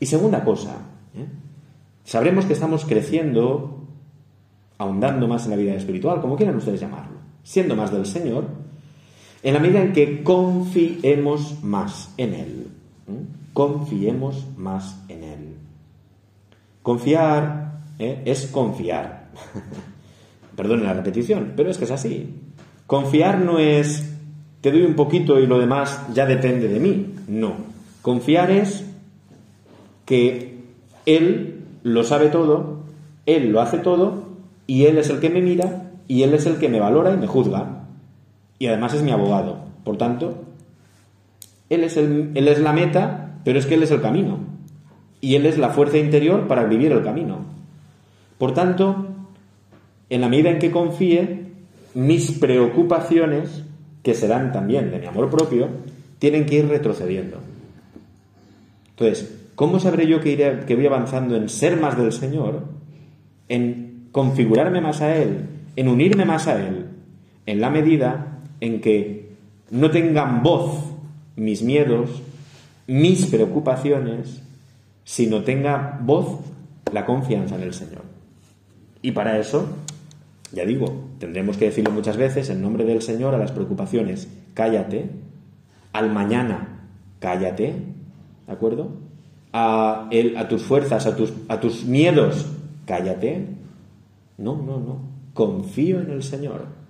Y 0.00 0.06
segunda 0.06 0.42
cosa, 0.44 0.78
¿eh? 1.14 1.26
sabremos 2.04 2.46
que 2.46 2.54
estamos 2.54 2.84
creciendo, 2.84 3.86
ahondando 4.78 5.28
más 5.28 5.44
en 5.44 5.50
la 5.50 5.56
vida 5.56 5.74
espiritual, 5.74 6.20
como 6.20 6.36
quieran 6.36 6.56
ustedes 6.56 6.80
llamarlo, 6.80 7.18
siendo 7.44 7.76
más 7.76 7.92
del 7.92 8.06
Señor, 8.06 8.46
en 9.42 9.54
la 9.54 9.60
medida 9.60 9.82
en 9.82 9.92
que 9.92 10.22
confiemos 10.22 11.62
más 11.62 12.12
en 12.16 12.34
Él. 12.34 12.66
Confiemos 13.52 14.46
más 14.56 15.02
en 15.08 15.24
Él. 15.24 15.54
Confiar 16.82 17.80
¿eh? 17.98 18.22
es 18.24 18.46
confiar. 18.46 19.30
Perdone 20.56 20.82
la 20.82 20.94
repetición, 20.94 21.52
pero 21.56 21.70
es 21.70 21.78
que 21.78 21.84
es 21.84 21.90
así. 21.90 22.34
Confiar 22.86 23.38
no 23.38 23.58
es 23.58 24.10
te 24.60 24.70
doy 24.70 24.82
un 24.82 24.94
poquito 24.94 25.38
y 25.38 25.46
lo 25.46 25.58
demás 25.58 26.02
ya 26.12 26.26
depende 26.26 26.68
de 26.68 26.80
mí. 26.80 27.14
No. 27.28 27.54
Confiar 28.02 28.50
es 28.50 28.84
que 30.10 30.56
Él 31.06 31.60
lo 31.84 32.02
sabe 32.02 32.30
todo, 32.30 32.80
Él 33.26 33.52
lo 33.52 33.60
hace 33.60 33.78
todo 33.78 34.24
y 34.66 34.86
Él 34.86 34.98
es 34.98 35.08
el 35.08 35.20
que 35.20 35.30
me 35.30 35.40
mira 35.40 35.92
y 36.08 36.24
Él 36.24 36.34
es 36.34 36.46
el 36.46 36.56
que 36.56 36.68
me 36.68 36.80
valora 36.80 37.12
y 37.12 37.16
me 37.16 37.28
juzga 37.28 37.84
y 38.58 38.66
además 38.66 38.92
es 38.92 39.02
mi 39.02 39.12
abogado. 39.12 39.58
Por 39.84 39.96
tanto, 39.98 40.34
él 41.70 41.84
es, 41.84 41.96
él 41.96 42.32
es 42.34 42.58
la 42.58 42.72
meta, 42.72 43.38
pero 43.44 43.60
es 43.60 43.66
que 43.66 43.74
Él 43.74 43.84
es 43.84 43.92
el 43.92 44.02
camino. 44.02 44.38
Y 45.20 45.36
Él 45.36 45.46
es 45.46 45.58
la 45.58 45.70
fuerza 45.70 45.96
interior 45.96 46.48
para 46.48 46.64
vivir 46.64 46.90
el 46.90 47.04
camino. 47.04 47.38
Por 48.36 48.52
tanto, 48.52 49.06
en 50.10 50.20
la 50.20 50.28
medida 50.28 50.50
en 50.50 50.58
que 50.58 50.72
confíe, 50.72 51.46
mis 51.94 52.32
preocupaciones, 52.32 53.62
que 54.02 54.14
serán 54.14 54.50
también 54.52 54.90
de 54.90 54.98
mi 54.98 55.06
amor 55.06 55.30
propio, 55.30 55.68
tienen 56.18 56.46
que 56.46 56.56
ir 56.56 56.68
retrocediendo. 56.68 57.38
Entonces, 58.90 59.39
¿cómo 59.60 59.78
sabré 59.78 60.06
yo 60.06 60.22
que, 60.22 60.74
voy 60.74 60.86
avanzando 60.86 61.36
en 61.36 61.50
ser 61.50 61.78
más 61.78 61.94
del 61.98 62.12
Señor? 62.12 62.62
En 63.46 64.08
configurarme 64.10 64.80
más 64.80 65.02
a 65.02 65.14
Él, 65.14 65.50
en 65.76 65.88
unirme 65.88 66.24
más 66.24 66.48
a 66.48 66.66
Él, 66.66 66.86
en 67.44 67.60
la 67.60 67.68
medida 67.68 68.38
en 68.60 68.80
que 68.80 69.34
no 69.70 69.90
tengan 69.90 70.42
voz 70.42 70.82
mis 71.36 71.60
miedos, 71.60 72.22
mis 72.86 73.26
preocupaciones, 73.26 74.42
sino 75.04 75.42
tenga 75.42 76.00
voz 76.02 76.38
la 76.90 77.04
confianza 77.04 77.56
en 77.56 77.62
el 77.62 77.74
Señor. 77.74 78.04
Y 79.02 79.12
para 79.12 79.38
eso, 79.38 79.68
ya 80.52 80.64
digo, 80.64 81.10
tendremos 81.18 81.58
que 81.58 81.66
decirlo 81.66 81.90
muchas 81.90 82.16
veces 82.16 82.48
en 82.48 82.62
nombre 82.62 82.86
del 82.86 83.02
Señor 83.02 83.34
a 83.34 83.38
las 83.38 83.52
preocupaciones, 83.52 84.26
cállate, 84.54 85.10
al 85.92 86.10
mañana, 86.10 86.86
cállate, 87.18 87.74
¿de 88.46 88.52
acuerdo? 88.54 89.09
A, 89.52 90.08
el, 90.10 90.36
a 90.36 90.48
tus 90.48 90.62
fuerzas, 90.62 91.06
a 91.06 91.16
tus, 91.16 91.32
a 91.48 91.60
tus 91.60 91.84
miedos, 91.84 92.46
cállate. 92.86 93.46
No, 94.38 94.56
no, 94.56 94.78
no, 94.78 95.00
confío 95.34 96.00
en 96.00 96.10
el 96.10 96.22
Señor 96.22 96.80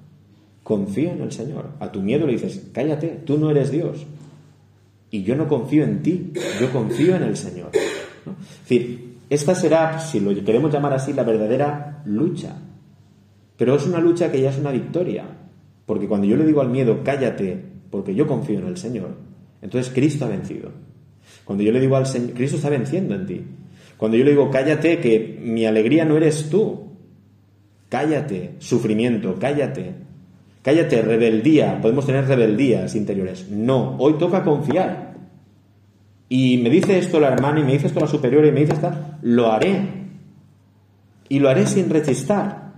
confío 0.70 1.10
en 1.10 1.22
el 1.22 1.32
Señor. 1.32 1.70
A 1.80 1.90
tu 1.90 2.00
miedo 2.00 2.26
le 2.26 2.34
dices, 2.34 2.70
cállate, 2.72 3.20
tú 3.24 3.38
no 3.38 3.50
eres 3.50 3.72
Dios. 3.72 4.06
Y 5.10 5.24
yo 5.24 5.34
no 5.34 5.48
confío 5.48 5.82
en 5.82 6.00
ti, 6.00 6.32
yo 6.60 6.70
confío 6.72 7.16
en 7.16 7.24
el 7.24 7.36
Señor. 7.36 7.70
Es 7.74 8.68
decir, 8.68 9.16
esta 9.28 9.56
será, 9.56 9.98
si 9.98 10.20
lo 10.20 10.32
queremos 10.44 10.72
llamar 10.72 10.92
así, 10.92 11.12
la 11.12 11.24
verdadera 11.24 12.02
lucha. 12.04 12.56
Pero 13.56 13.74
es 13.74 13.84
una 13.84 13.98
lucha 13.98 14.30
que 14.30 14.40
ya 14.40 14.50
es 14.50 14.58
una 14.58 14.70
victoria. 14.70 15.24
Porque 15.86 16.06
cuando 16.06 16.28
yo 16.28 16.36
le 16.36 16.46
digo 16.46 16.60
al 16.60 16.70
miedo, 16.70 17.00
cállate, 17.02 17.60
porque 17.90 18.14
yo 18.14 18.28
confío 18.28 18.60
en 18.60 18.68
el 18.68 18.76
Señor, 18.76 19.16
entonces 19.62 19.92
Cristo 19.92 20.26
ha 20.26 20.28
vencido. 20.28 20.70
Cuando 21.50 21.64
yo 21.64 21.72
le 21.72 21.80
digo 21.80 21.96
al 21.96 22.06
Señor, 22.06 22.34
Cristo 22.34 22.58
está 22.58 22.68
venciendo 22.68 23.12
en 23.16 23.26
ti. 23.26 23.44
Cuando 23.96 24.16
yo 24.16 24.22
le 24.22 24.30
digo, 24.30 24.52
cállate, 24.52 25.00
que 25.00 25.36
mi 25.42 25.66
alegría 25.66 26.04
no 26.04 26.16
eres 26.16 26.48
tú. 26.48 26.92
Cállate, 27.88 28.52
sufrimiento, 28.60 29.34
cállate, 29.36 29.94
Cállate, 30.62 31.02
rebeldía. 31.02 31.80
Podemos 31.80 32.06
tener 32.06 32.24
rebeldías 32.28 32.94
interiores. 32.94 33.50
No, 33.50 33.96
hoy 33.98 34.14
toca 34.16 34.44
confiar. 34.44 35.16
Y 36.28 36.58
me 36.58 36.70
dice 36.70 36.98
esto 36.98 37.18
la 37.18 37.32
hermana 37.32 37.58
y 37.58 37.64
me 37.64 37.72
dice 37.72 37.88
esto 37.88 37.98
la 37.98 38.06
superior 38.06 38.46
y 38.46 38.52
me 38.52 38.60
dice 38.60 38.74
esta, 38.74 39.18
lo 39.22 39.50
haré. 39.50 39.88
Y 41.28 41.40
lo 41.40 41.48
haré 41.48 41.66
sin 41.66 41.90
rechistar, 41.90 42.74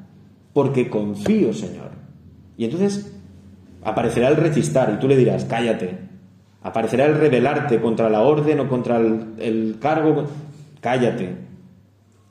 porque 0.55 0.89
confío, 0.89 1.53
Señor. 1.53 1.91
Y 2.57 2.65
entonces 2.65 3.15
aparecerá 3.85 4.29
el 4.29 4.37
rechistar 4.37 4.95
y 4.97 4.99
tú 4.99 5.09
le 5.09 5.17
dirás, 5.19 5.45
cállate. 5.45 6.12
Aparecerá 6.63 7.07
el 7.07 7.17
rebelarte 7.17 7.81
contra 7.81 8.09
la 8.09 8.23
orden 8.23 8.61
o 8.61 8.69
contra 8.69 8.99
el, 8.99 9.77
cargo. 9.81 10.27
Cállate, 10.81 11.37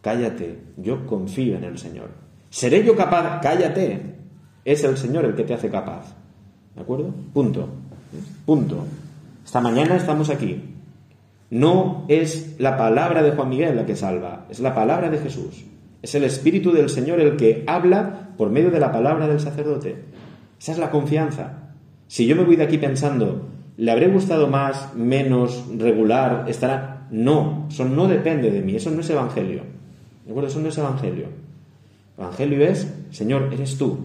cállate. 0.01 0.59
Yo 0.77 1.05
confío 1.05 1.57
en 1.57 1.63
el 1.65 1.77
Señor. 1.77 2.09
¿Seré 2.49 2.83
yo 2.83 2.95
capaz? 2.95 3.39
Cállate. 3.41 4.15
Es 4.63 4.83
el 4.83 4.97
Señor 4.97 5.25
el 5.25 5.35
que 5.35 5.43
te 5.43 5.53
hace 5.53 5.69
capaz. 5.69 6.15
¿De 6.75 6.81
acuerdo? 6.81 7.13
Punto. 7.33 7.67
Punto. 8.45 8.85
Esta 9.43 9.59
mañana 9.59 9.95
estamos 9.95 10.29
aquí. 10.29 10.71
No 11.49 12.05
es 12.07 12.55
la 12.59 12.77
palabra 12.77 13.21
de 13.21 13.31
Juan 13.31 13.49
Miguel 13.49 13.75
la 13.75 13.85
que 13.85 13.97
salva, 13.97 14.45
es 14.49 14.61
la 14.61 14.73
palabra 14.73 15.09
de 15.09 15.17
Jesús. 15.17 15.65
Es 16.01 16.15
el 16.15 16.23
Espíritu 16.23 16.71
del 16.71 16.89
Señor 16.89 17.19
el 17.19 17.35
que 17.35 17.65
habla 17.67 18.29
por 18.37 18.49
medio 18.49 18.71
de 18.71 18.79
la 18.79 18.93
palabra 18.93 19.27
del 19.27 19.41
sacerdote. 19.41 20.05
Esa 20.59 20.71
es 20.71 20.77
la 20.77 20.89
confianza. 20.89 21.73
Si 22.07 22.25
yo 22.25 22.37
me 22.37 22.45
voy 22.45 22.55
de 22.55 22.63
aquí 22.63 22.77
pensando, 22.77 23.49
¿le 23.77 23.91
habré 23.91 24.07
gustado 24.07 24.47
más, 24.47 24.95
menos, 24.95 25.65
regular, 25.77 26.45
estará? 26.47 27.07
No, 27.11 27.67
eso 27.69 27.85
no 27.85 28.07
depende 28.07 28.51
de 28.51 28.61
mí, 28.61 28.75
eso 28.75 28.91
no 28.91 29.01
es 29.01 29.09
evangelio. 29.09 29.63
¿De 30.25 30.31
acuerdo? 30.31 30.49
Eso 30.49 30.59
no 30.59 30.69
es 30.69 30.77
evangelio. 30.77 31.27
Evangelio 32.17 32.65
es, 32.65 32.93
Señor, 33.11 33.49
eres 33.51 33.77
tú. 33.77 33.97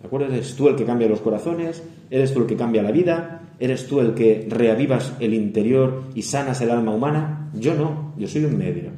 ¿De 0.00 0.06
acuerdo? 0.06 0.26
Eres 0.26 0.54
tú 0.54 0.68
el 0.68 0.76
que 0.76 0.84
cambia 0.84 1.08
los 1.08 1.20
corazones, 1.20 1.82
eres 2.10 2.34
tú 2.34 2.40
el 2.40 2.46
que 2.46 2.56
cambia 2.56 2.82
la 2.82 2.90
vida, 2.90 3.42
eres 3.58 3.86
tú 3.86 4.00
el 4.00 4.14
que 4.14 4.46
reavivas 4.50 5.14
el 5.20 5.34
interior 5.34 6.04
y 6.14 6.22
sanas 6.22 6.60
el 6.60 6.70
alma 6.70 6.92
humana. 6.92 7.50
Yo 7.54 7.74
no, 7.74 8.12
yo 8.18 8.28
soy 8.28 8.44
un 8.44 8.58
medio. 8.58 8.90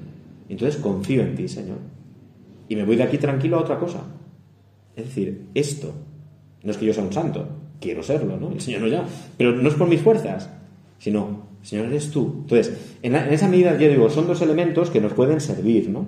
Entonces 0.49 0.81
confío 0.81 1.23
en 1.23 1.35
ti, 1.37 1.49
Señor. 1.49 1.79
Y 2.69 2.77
me 2.77 2.85
voy 2.85 2.97
de 2.97 3.05
aquí 3.05 3.19
tranquilo 3.19 3.59
a 3.59 3.61
otra 3.61 3.79
cosa. 3.79 4.03
Es 4.97 5.05
decir, 5.05 5.47
esto, 5.55 5.93
no 6.63 6.71
es 6.71 6.77
que 6.77 6.87
yo 6.87 6.93
sea 6.93 7.05
un 7.05 7.13
santo, 7.13 7.47
quiero 7.81 8.03
serlo, 8.03 8.37
¿no? 8.37 8.51
El 8.53 8.61
Señor 8.61 8.83
no 8.83 8.89
ya, 8.89 9.05
pero 9.37 9.53
no 9.53 9.69
es 9.69 9.75
por 9.75 9.89
mis 9.89 10.01
fuerzas, 10.01 10.51
sino, 10.99 11.49
Señor, 11.63 11.87
eres 11.87 12.11
tú. 12.11 12.39
Entonces, 12.43 12.97
en, 13.03 13.15
esa 13.15 13.49
medida, 13.49 13.77
yo 13.79 13.89
digo, 13.89 14.11
son 14.11 14.27
dos 14.27 14.43
elementos 14.43 14.91
que 14.91 15.01
nos 15.01 15.13
pueden 15.13 15.41
servir, 15.41 15.89
¿no? 15.89 16.07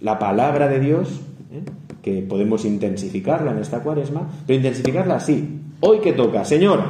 La 0.00 0.18
palabra 0.18 0.68
de 0.68 0.80
Dios, 0.80 1.08
¿eh? 1.52 1.62
que 2.02 2.22
podemos 2.22 2.64
intensificarla 2.64 3.52
en 3.52 3.58
esta 3.58 3.80
cuaresma, 3.80 4.28
pero 4.46 4.58
intensificarla 4.58 5.16
así. 5.16 5.60
Hoy 5.80 6.00
que 6.00 6.12
toca, 6.12 6.44
Señor, 6.44 6.80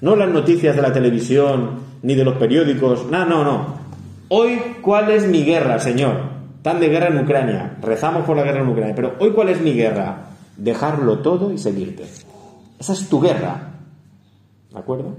no 0.00 0.16
las 0.16 0.28
noticias 0.28 0.76
de 0.76 0.82
la 0.82 0.92
televisión 0.92 1.92
ni 2.02 2.14
de 2.14 2.24
los 2.24 2.34
periódicos, 2.34 3.06
no, 3.10 3.24
no, 3.24 3.44
no. 3.44 3.82
Hoy, 4.28 4.58
¿cuál 4.80 5.10
es 5.10 5.26
mi 5.26 5.44
guerra, 5.44 5.78
Señor? 5.78 6.32
Tan 6.62 6.80
de 6.80 6.88
guerra 6.88 7.08
en 7.08 7.18
Ucrania, 7.18 7.76
rezamos 7.82 8.24
por 8.24 8.36
la 8.36 8.44
guerra 8.44 8.62
en 8.62 8.68
Ucrania, 8.68 8.94
pero 8.94 9.14
hoy, 9.18 9.30
¿cuál 9.30 9.48
es 9.48 9.60
mi 9.60 9.72
guerra? 9.72 10.28
Dejarlo 10.56 11.18
todo 11.18 11.52
y 11.52 11.58
seguirte. 11.58 12.04
Esa 12.82 12.94
es 12.94 13.08
tu 13.08 13.20
guerra. 13.20 13.74
¿De 14.72 14.76
acuerdo? 14.76 15.14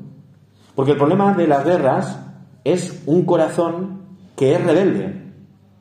Porque 0.75 0.91
el 0.91 0.97
problema 0.97 1.33
de 1.33 1.47
las 1.47 1.63
guerras 1.63 2.19
es 2.65 3.03
un 3.05 3.23
corazón 3.23 4.01
que 4.35 4.53
es 4.53 4.61
rebelde. 4.61 5.31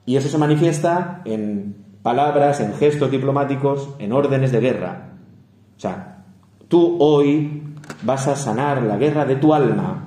Y 0.07 0.15
eso 0.15 0.29
se 0.29 0.39
manifiesta 0.39 1.23
en 1.25 1.75
palabras, 2.05 2.61
en 2.61 2.75
gestos 2.75 3.11
diplomáticos, 3.11 3.97
en 3.99 4.13
órdenes 4.13 4.53
de 4.53 4.61
guerra. 4.61 5.09
O 5.77 5.81
sea, 5.81 6.23
tú 6.69 6.99
hoy 7.01 7.75
vas 8.05 8.29
a 8.29 8.37
sanar 8.37 8.85
la 8.85 8.97
guerra 8.97 9.25
de 9.25 9.35
tu 9.35 9.53
alma. 9.53 10.05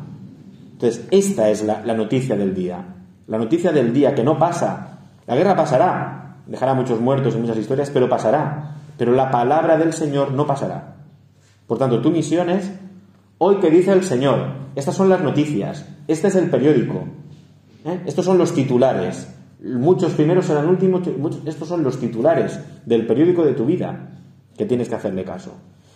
Entonces, 0.71 1.05
esta 1.11 1.49
es 1.49 1.61
la, 1.61 1.81
noticia 1.93 2.37
del 2.37 2.55
día. 2.55 2.85
La 3.27 3.37
noticia 3.37 3.73
del 3.73 3.91
día 3.91 4.15
que 4.15 4.23
no 4.23 4.39
pasa. 4.39 4.99
La 5.27 5.35
guerra 5.35 5.57
pasará, 5.57 6.37
dejará 6.47 6.73
muchos 6.73 7.01
muertos 7.01 7.35
y 7.35 7.39
muchas 7.39 7.57
historias, 7.57 7.89
pero 7.89 8.07
pasará. 8.07 8.77
Pero 8.97 9.11
la 9.11 9.29
palabra 9.29 9.77
del 9.77 9.91
Señor 9.91 10.31
no 10.31 10.47
pasará. 10.47 10.95
Por 11.67 11.77
tanto, 11.77 12.01
tu 12.01 12.11
misión 12.11 12.49
es, 12.49 12.71
hoy 13.37 13.57
que 13.57 13.69
dice 13.69 13.91
el 13.91 14.03
Señor, 14.03 14.47
estas 14.75 14.95
son 14.95 15.09
las 15.09 15.21
noticias, 15.21 15.85
este 16.07 16.27
es 16.27 16.35
el 16.35 16.49
periódico, 16.49 17.03
¿eh? 17.85 18.01
estos 18.05 18.25
son 18.25 18.37
los 18.37 18.53
titulares, 18.53 19.27
muchos 19.61 20.13
primeros 20.13 20.45
serán 20.45 20.69
últimos, 20.69 21.01
estos 21.45 21.67
son 21.67 21.83
los 21.83 21.99
titulares 21.99 22.59
del 22.85 23.07
periódico 23.07 23.43
de 23.43 23.53
tu 23.53 23.65
vida 23.65 24.09
que 24.57 24.65
tienes 24.65 24.89
que 24.89 24.95
hacerle 24.95 25.23
caso. 25.23 25.51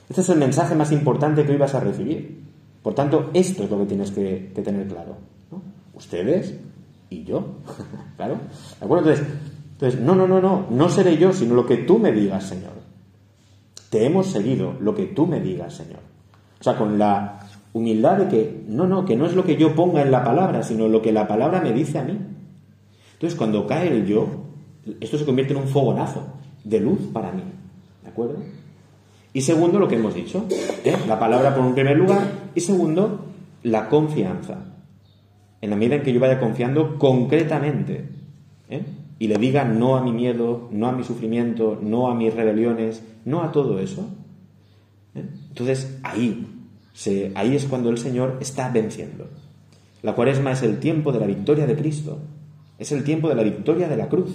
Este 0.09 0.21
es 0.21 0.29
el 0.29 0.39
mensaje 0.39 0.75
más 0.75 0.91
importante 0.91 1.45
que 1.45 1.51
hoy 1.51 1.57
vas 1.57 1.75
a 1.75 1.79
recibir. 1.79 2.43
Por 2.81 2.95
tanto, 2.95 3.29
esto 3.33 3.63
es 3.63 3.69
lo 3.69 3.79
que 3.79 3.85
tienes 3.85 4.11
que, 4.11 4.51
tener 4.63 4.87
claro. 4.87 5.17
Ustedes 5.93 6.55
y 7.09 7.23
yo. 7.23 7.45
¿Claro? 8.17 8.37
¿De 8.79 8.85
acuerdo? 8.85 9.11
Entonces, 9.11 9.35
entonces, 9.73 10.01
no, 10.01 10.15
no, 10.15 10.27
no, 10.27 10.41
no. 10.41 10.67
No 10.71 10.89
seré 10.89 11.17
yo, 11.17 11.31
sino 11.31 11.53
lo 11.53 11.65
que 11.65 11.77
tú 11.77 11.99
me 11.99 12.11
digas, 12.11 12.45
Señor. 12.45 12.71
Te 13.89 14.05
hemos 14.05 14.27
seguido 14.27 14.75
lo 14.79 14.95
que 14.95 15.05
tú 15.05 15.25
me 15.25 15.39
digas, 15.39 15.73
Señor. 15.75 15.99
O 16.59 16.63
sea, 16.63 16.77
con 16.77 16.99
la 16.99 17.39
humildad 17.73 18.17
de 18.17 18.27
que, 18.27 18.63
no, 18.67 18.87
no, 18.87 19.05
que 19.05 19.15
no 19.15 19.25
es 19.25 19.33
lo 19.33 19.43
que 19.43 19.55
yo 19.55 19.75
ponga 19.75 20.01
en 20.01 20.11
la 20.11 20.23
palabra, 20.23 20.63
sino 20.63 20.87
lo 20.87 21.01
que 21.01 21.11
la 21.11 21.27
palabra 21.27 21.61
me 21.61 21.73
dice 21.73 21.99
a 21.99 22.03
mí. 22.03 22.17
Entonces, 23.13 23.37
cuando 23.37 23.65
cae 23.67 23.87
el 23.87 24.05
yo, 24.05 24.27
esto 25.01 25.17
se 25.17 25.25
convierte 25.25 25.53
en 25.53 25.59
un 25.59 25.67
fogonazo 25.67 26.23
de 26.63 26.79
luz 26.79 26.99
para 27.13 27.31
mí. 27.31 27.43
¿De 28.03 28.09
acuerdo? 28.09 28.37
Y 29.33 29.41
segundo, 29.41 29.79
lo 29.79 29.87
que 29.87 29.95
hemos 29.95 30.15
dicho, 30.15 30.45
¿eh? 30.83 30.95
la 31.07 31.19
palabra 31.19 31.55
por 31.55 31.65
un 31.65 31.73
primer 31.73 31.97
lugar. 31.97 32.21
Y 32.55 32.61
segundo, 32.61 33.25
la 33.63 33.89
confianza. 33.89 34.65
En 35.61 35.69
la 35.69 35.75
medida 35.75 35.95
en 35.95 36.03
que 36.03 36.13
yo 36.13 36.19
vaya 36.19 36.39
confiando 36.39 36.97
concretamente 36.97 38.09
¿eh? 38.69 38.83
Y 39.19 39.27
le 39.27 39.35
diga 39.35 39.65
no 39.65 39.97
a 39.97 40.01
mi 40.01 40.13
miedo, 40.13 40.69
no 40.71 40.87
a 40.87 40.93
mi 40.93 41.03
sufrimiento, 41.03 41.77
no 41.81 42.09
a 42.09 42.15
mis 42.15 42.33
rebeliones, 42.33 43.03
no 43.25 43.43
a 43.43 43.51
todo 43.51 43.79
eso. 43.79 44.07
¿eh? 45.13 45.25
Entonces 45.49 45.99
ahí, 46.03 46.47
se, 46.93 47.33
ahí 47.35 47.55
es 47.55 47.65
cuando 47.65 47.89
el 47.89 47.97
Señor 47.97 48.37
está 48.39 48.69
venciendo. 48.69 49.27
La 50.01 50.15
cuaresma 50.15 50.53
es 50.53 50.63
el 50.63 50.79
tiempo 50.79 51.11
de 51.11 51.19
la 51.19 51.27
victoria 51.27 51.67
de 51.67 51.75
Cristo. 51.75 52.19
Es 52.77 52.93
el 52.93 53.03
tiempo 53.03 53.27
de 53.27 53.35
la 53.35 53.43
victoria 53.43 53.89
de 53.89 53.97
la 53.97 54.07
cruz, 54.07 54.33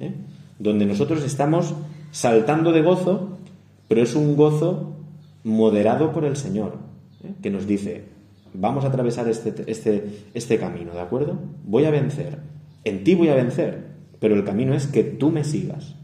¿eh? 0.00 0.12
donde 0.58 0.86
nosotros 0.86 1.22
estamos 1.24 1.74
saltando 2.10 2.72
de 2.72 2.82
gozo, 2.82 3.38
pero 3.86 4.02
es 4.02 4.16
un 4.16 4.34
gozo 4.34 4.96
moderado 5.44 6.12
por 6.12 6.24
el 6.24 6.36
Señor, 6.36 6.78
¿eh? 7.22 7.32
que 7.40 7.50
nos 7.50 7.68
dice, 7.68 8.06
vamos 8.52 8.84
a 8.84 8.88
atravesar 8.88 9.28
este, 9.28 9.54
este, 9.70 10.24
este 10.34 10.58
camino, 10.58 10.92
¿de 10.92 11.00
acuerdo? 11.00 11.38
Voy 11.64 11.84
a 11.84 11.90
vencer, 11.90 12.40
en 12.82 13.04
ti 13.04 13.14
voy 13.14 13.28
a 13.28 13.36
vencer, 13.36 13.95
pero 14.20 14.34
el 14.34 14.44
camino 14.44 14.74
es 14.74 14.86
que 14.86 15.02
tú 15.02 15.30
me 15.30 15.44
sigas, 15.44 15.94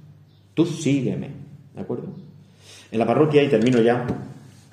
tú 0.54 0.66
sígueme, 0.66 1.30
¿de 1.74 1.80
acuerdo? 1.80 2.08
En 2.90 2.98
la 2.98 3.06
parroquia, 3.06 3.42
y 3.42 3.48
termino 3.48 3.80
ya, 3.80 4.06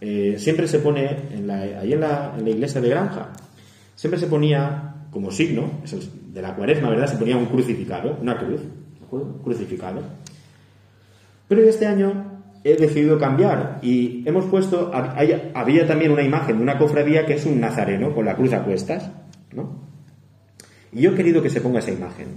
eh, 0.02 0.36
siempre 0.38 0.67
se 0.67 0.80
pone, 0.80 1.17
en 1.34 1.49
ahí 1.49 1.93
en 1.93 2.02
la, 2.02 2.36
en 2.38 2.43
la 2.43 2.49
iglesia 2.49 2.82
de 2.82 2.89
Granja, 2.89 3.30
siempre 3.95 4.19
se 4.19 4.28
ponía 4.28 4.95
como 5.12 5.32
signo 5.32 5.71
de 6.34 6.41
la 6.41 6.56
cuaresma, 6.56 6.89
¿verdad? 6.89 7.08
Se 7.08 7.17
ponía 7.17 7.38
un 7.38 7.47
crucificado, 7.47 8.17
una 8.21 8.38
cruz, 8.38 8.62
¿de 8.62 9.06
acuerdo? 9.06 9.41
Crucificado. 9.43 10.02
Pero 11.47 11.62
este 11.63 11.88
año 11.88 12.41
he 12.63 12.75
decidido 12.75 13.17
cambiar 13.17 13.80
y 13.82 14.23
hemos 14.28 14.45
puesto, 14.45 14.91
había 14.93 15.88
también 15.88 16.12
una 16.12 16.23
imagen 16.23 16.58
de 16.58 16.63
una 16.63 16.78
cofradía 16.78 17.25
que 17.25 17.34
es 17.34 17.45
un 17.45 17.60
nazareno 17.60 18.13
con 18.13 18.25
la 18.25 18.36
cruz 18.36 18.54
a 18.54 18.63
cuestas, 18.63 19.10
¿no? 19.54 19.80
Y 20.91 21.02
yo 21.02 21.12
he 21.12 21.15
querido 21.15 21.41
que 21.41 21.49
se 21.49 21.62
ponga 21.62 21.80
esa 21.80 21.91
imagen, 21.91 22.28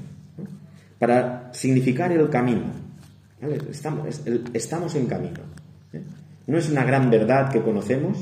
para 1.02 1.50
significar 1.52 2.12
el 2.12 2.30
camino. 2.30 2.62
Estamos, 4.54 4.94
en 4.94 5.06
camino. 5.06 5.40
¿eh? 5.92 6.00
No 6.46 6.56
es 6.56 6.70
una 6.70 6.84
gran 6.84 7.10
verdad 7.10 7.50
que 7.50 7.60
conocemos, 7.60 8.18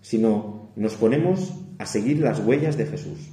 sino 0.00 0.70
nos 0.74 0.94
ponemos 0.94 1.52
a 1.76 1.84
seguir 1.84 2.20
las 2.20 2.40
huellas 2.40 2.78
de 2.78 2.86
Jesús. 2.86 3.28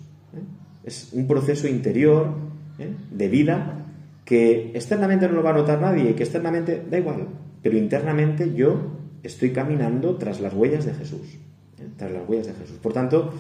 Es 0.84 1.08
un 1.14 1.26
proceso 1.26 1.70
interior 1.70 2.36
¿eh? 2.80 2.94
de 3.12 3.30
vida 3.30 3.86
que 4.26 4.72
externamente 4.74 5.26
no 5.30 5.36
lo 5.36 5.44
va 5.44 5.52
a 5.52 5.54
notar 5.54 5.80
nadie 5.80 6.14
que 6.14 6.24
externamente 6.24 6.84
da 6.92 6.98
igual, 6.98 7.30
pero 7.64 7.78
internamente 7.78 8.54
yo 8.54 8.92
estoy 9.24 9.52
caminando 9.52 10.18
tras 10.18 10.42
las 10.42 10.54
huellas 10.54 10.84
de 10.84 10.96
Jesús. 10.96 11.36
¿eh? 11.80 11.88
Tras 11.96 12.12
las 12.12 12.28
huellas 12.28 12.48
de 12.48 12.56
Jesús. 12.56 12.76
Por 12.80 12.92
tanto, 12.92 13.36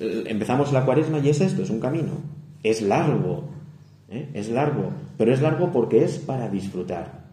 eh, 0.00 0.24
empezamos 0.28 0.72
la 0.72 0.86
cuaresma 0.86 1.18
y 1.18 1.28
es 1.28 1.42
esto, 1.42 1.60
es 1.60 1.68
un 1.68 1.78
camino. 1.78 2.22
Es 2.62 2.80
largo, 2.80 3.57
es 4.08 4.48
largo, 4.48 4.90
pero 5.16 5.32
es 5.32 5.40
largo 5.42 5.70
porque 5.72 6.04
es 6.04 6.18
para 6.18 6.48
disfrutar. 6.48 7.26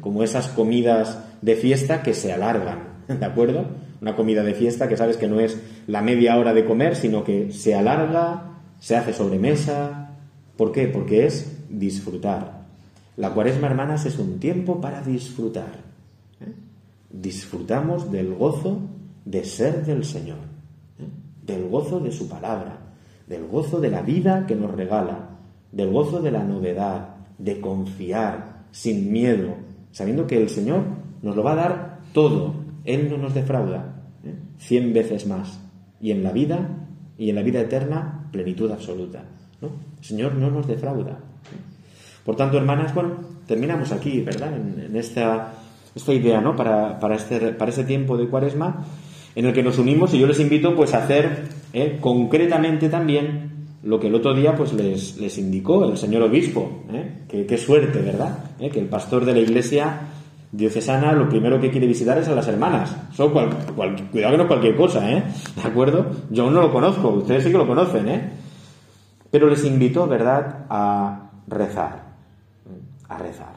Como 0.00 0.22
esas 0.22 0.48
comidas 0.48 1.18
de 1.42 1.56
fiesta 1.56 2.02
que 2.02 2.14
se 2.14 2.32
alargan, 2.32 2.84
¿de 3.08 3.24
acuerdo? 3.24 3.66
Una 4.00 4.16
comida 4.16 4.42
de 4.42 4.54
fiesta 4.54 4.88
que 4.88 4.96
sabes 4.96 5.16
que 5.16 5.28
no 5.28 5.40
es 5.40 5.60
la 5.86 6.02
media 6.02 6.36
hora 6.38 6.54
de 6.54 6.64
comer, 6.64 6.96
sino 6.96 7.24
que 7.24 7.52
se 7.52 7.74
alarga, 7.74 8.54
se 8.80 8.96
hace 8.96 9.12
sobremesa. 9.12 10.10
¿Por 10.56 10.72
qué? 10.72 10.88
Porque 10.88 11.26
es 11.26 11.58
disfrutar. 11.68 12.64
La 13.16 13.30
cuaresma, 13.30 13.68
hermanas, 13.68 14.06
es 14.06 14.18
un 14.18 14.38
tiempo 14.38 14.80
para 14.80 15.02
disfrutar. 15.02 15.78
¿eh? 16.40 16.52
Disfrutamos 17.10 18.10
del 18.10 18.34
gozo 18.34 18.80
de 19.24 19.44
ser 19.44 19.84
del 19.84 20.04
Señor, 20.04 20.38
¿eh? 20.98 21.06
del 21.46 21.68
gozo 21.68 22.00
de 22.00 22.10
su 22.10 22.28
palabra, 22.28 22.78
del 23.26 23.46
gozo 23.46 23.80
de 23.80 23.90
la 23.90 24.02
vida 24.02 24.46
que 24.46 24.56
nos 24.56 24.72
regala, 24.72 25.23
del 25.74 25.90
gozo 25.90 26.22
de 26.22 26.30
la 26.30 26.44
novedad, 26.44 27.16
de 27.36 27.60
confiar 27.60 28.64
sin 28.70 29.12
miedo, 29.12 29.56
sabiendo 29.90 30.26
que 30.26 30.40
el 30.40 30.48
Señor 30.48 30.84
nos 31.22 31.36
lo 31.36 31.42
va 31.42 31.52
a 31.52 31.56
dar 31.56 31.98
todo. 32.12 32.54
Él 32.84 33.08
no 33.10 33.18
nos 33.18 33.34
defrauda, 33.34 34.02
¿eh? 34.24 34.34
cien 34.58 34.92
veces 34.92 35.26
más. 35.26 35.60
Y 36.00 36.12
en 36.12 36.22
la 36.22 36.32
vida, 36.32 36.86
y 37.18 37.30
en 37.30 37.36
la 37.36 37.42
vida 37.42 37.60
eterna, 37.60 38.28
plenitud 38.30 38.70
absoluta. 38.70 39.24
¿no? 39.60 39.70
El 39.98 40.04
Señor 40.04 40.34
no 40.34 40.50
nos 40.50 40.66
defrauda. 40.66 41.18
Por 42.24 42.36
tanto, 42.36 42.56
hermanas, 42.56 42.94
bueno, 42.94 43.16
terminamos 43.46 43.92
aquí, 43.92 44.20
¿verdad? 44.22 44.54
En, 44.56 44.96
esta, 44.96 45.54
esta, 45.94 46.12
idea, 46.12 46.40
¿no? 46.40 46.56
Para, 46.56 46.98
para, 46.98 47.16
este, 47.16 47.52
para 47.52 47.70
este 47.70 47.84
tiempo 47.84 48.16
de 48.16 48.28
cuaresma 48.28 48.86
en 49.34 49.46
el 49.46 49.52
que 49.52 49.62
nos 49.62 49.78
unimos 49.78 50.14
y 50.14 50.18
yo 50.18 50.26
les 50.26 50.40
invito 50.40 50.74
pues 50.76 50.94
a 50.94 51.04
hacer 51.04 51.48
¿eh? 51.72 51.98
concretamente 52.00 52.88
también 52.88 53.53
lo 53.84 54.00
que 54.00 54.06
el 54.06 54.14
otro 54.14 54.34
día 54.34 54.56
pues 54.56 54.72
les, 54.72 55.18
les 55.18 55.38
indicó 55.38 55.84
el 55.84 55.96
señor 55.96 56.22
obispo. 56.22 56.84
¿eh? 56.90 57.24
Qué, 57.28 57.58
suerte, 57.58 58.00
¿verdad? 58.00 58.38
¿Eh? 58.58 58.70
Que 58.70 58.80
el 58.80 58.86
pastor 58.86 59.24
de 59.24 59.34
la 59.34 59.40
iglesia 59.40 60.00
diocesana 60.50 61.12
lo 61.12 61.28
primero 61.28 61.60
que 61.60 61.70
quiere 61.70 61.86
visitar 61.86 62.16
es 62.18 62.28
a 62.28 62.34
las 62.34 62.48
hermanas. 62.48 62.96
cuidado 63.16 64.32
que 64.32 64.36
no 64.38 64.48
cualquier 64.48 64.76
cosa, 64.76 65.12
¿eh? 65.12 65.22
¿De 65.62 65.68
acuerdo? 65.68 66.06
Yo 66.30 66.50
no 66.50 66.62
lo 66.62 66.72
conozco, 66.72 67.10
ustedes 67.10 67.44
sí 67.44 67.50
que 67.50 67.58
lo 67.58 67.66
conocen, 67.66 68.08
¿eh? 68.08 68.30
Pero 69.30 69.48
les 69.48 69.64
invito, 69.64 70.06
¿verdad?, 70.06 70.66
a 70.70 71.30
rezar, 71.48 72.04
a 73.08 73.18
rezar, 73.18 73.56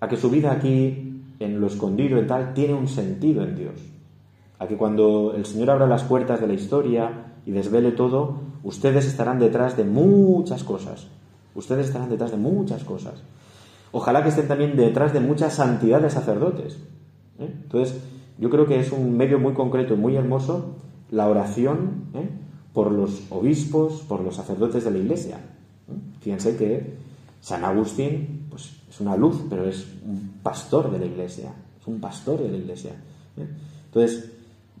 a 0.00 0.08
que 0.08 0.16
su 0.16 0.30
vida 0.30 0.52
aquí 0.52 1.22
en 1.38 1.60
lo 1.60 1.66
escondido 1.66 2.20
y 2.20 2.26
tal, 2.26 2.54
tiene 2.54 2.74
un 2.74 2.88
sentido 2.88 3.44
en 3.44 3.56
Dios. 3.56 3.74
A 4.58 4.66
que 4.66 4.76
cuando 4.76 5.34
el 5.36 5.44
Señor 5.44 5.70
abra 5.70 5.86
las 5.86 6.02
puertas 6.02 6.40
de 6.40 6.46
la 6.46 6.54
historia 6.54 7.35
y 7.46 7.52
desvele 7.52 7.92
todo, 7.92 8.40
ustedes 8.64 9.06
estarán 9.06 9.38
detrás 9.38 9.76
de 9.76 9.84
muchas 9.84 10.64
cosas. 10.64 11.06
Ustedes 11.54 11.86
estarán 11.86 12.10
detrás 12.10 12.32
de 12.32 12.36
muchas 12.36 12.82
cosas. 12.84 13.22
Ojalá 13.92 14.22
que 14.22 14.30
estén 14.30 14.48
también 14.48 14.76
detrás 14.76 15.12
de 15.12 15.20
mucha 15.20 15.48
santidad 15.48 16.02
de 16.02 16.10
sacerdotes. 16.10 16.74
¿eh? 17.38 17.48
Entonces, 17.62 17.96
yo 18.38 18.50
creo 18.50 18.66
que 18.66 18.80
es 18.80 18.90
un 18.90 19.16
medio 19.16 19.38
muy 19.38 19.54
concreto 19.54 19.94
y 19.94 19.96
muy 19.96 20.16
hermoso 20.16 20.74
la 21.10 21.28
oración 21.28 22.08
¿eh? 22.14 22.28
por 22.74 22.90
los 22.90 23.22
obispos, 23.30 24.02
por 24.02 24.20
los 24.20 24.34
sacerdotes 24.34 24.84
de 24.84 24.90
la 24.90 24.98
Iglesia. 24.98 25.36
¿eh? 25.36 26.18
Fíjense 26.20 26.56
que 26.56 26.94
San 27.40 27.64
Agustín 27.64 28.46
pues, 28.50 28.72
es 28.90 29.00
una 29.00 29.16
luz, 29.16 29.40
pero 29.48 29.68
es 29.68 29.86
un 30.04 30.40
pastor 30.42 30.90
de 30.90 30.98
la 30.98 31.06
Iglesia. 31.06 31.52
Es 31.80 31.86
un 31.86 32.00
pastor 32.00 32.42
de 32.42 32.50
la 32.50 32.56
Iglesia. 32.56 32.92
Entonces, 33.86 34.32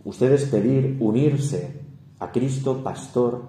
ustedes 0.04 0.46
pedir 0.46 0.96
unirse 0.98 1.85
a 2.18 2.32
Cristo, 2.32 2.82
pastor, 2.82 3.42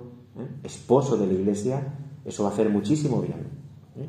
esposo 0.63 1.17
de 1.17 1.27
la 1.27 1.33
Iglesia, 1.33 1.93
eso 2.25 2.43
va 2.43 2.49
a 2.49 2.53
hacer 2.53 2.69
muchísimo 2.69 3.21
bien. 3.21 3.47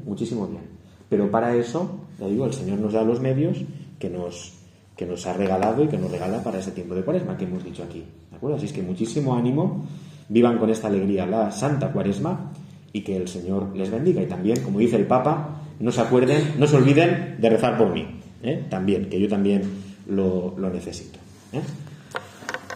Muchísimo 0.04 0.46
bien. 0.46 0.62
Pero 1.08 1.30
para 1.30 1.54
eso, 1.54 2.00
ya 2.18 2.26
digo, 2.26 2.44
el 2.44 2.52
Señor 2.52 2.78
nos 2.78 2.92
da 2.92 3.02
los 3.02 3.20
medios 3.20 3.58
que 3.98 4.10
nos, 4.10 4.54
que 4.96 5.06
nos 5.06 5.26
ha 5.26 5.32
regalado 5.32 5.84
y 5.84 5.88
que 5.88 5.96
nos 5.96 6.10
regala 6.10 6.42
para 6.42 6.58
ese 6.58 6.72
tiempo 6.72 6.94
de 6.94 7.02
cuaresma 7.02 7.36
que 7.36 7.44
hemos 7.44 7.64
dicho 7.64 7.82
aquí. 7.82 8.04
¿De 8.30 8.36
acuerdo? 8.36 8.56
Así 8.56 8.66
es 8.66 8.72
que 8.72 8.82
muchísimo 8.82 9.34
ánimo, 9.34 9.86
vivan 10.28 10.58
con 10.58 10.70
esta 10.70 10.88
alegría 10.88 11.26
la 11.26 11.50
Santa 11.50 11.92
Cuaresma 11.92 12.52
y 12.92 13.02
que 13.02 13.16
el 13.16 13.28
Señor 13.28 13.74
les 13.76 13.90
bendiga. 13.90 14.22
Y 14.22 14.26
también, 14.26 14.62
como 14.62 14.78
dice 14.78 14.96
el 14.96 15.06
Papa, 15.06 15.62
no 15.80 15.92
se 15.92 16.00
acuerden, 16.00 16.54
no 16.58 16.66
se 16.66 16.76
olviden 16.76 17.36
de 17.40 17.50
rezar 17.50 17.78
por 17.78 17.92
mí. 17.92 18.06
¿eh? 18.42 18.66
También, 18.68 19.08
que 19.08 19.20
yo 19.20 19.28
también 19.28 19.62
lo, 20.08 20.54
necesito. 20.72 21.18
¿eh? 21.52 21.60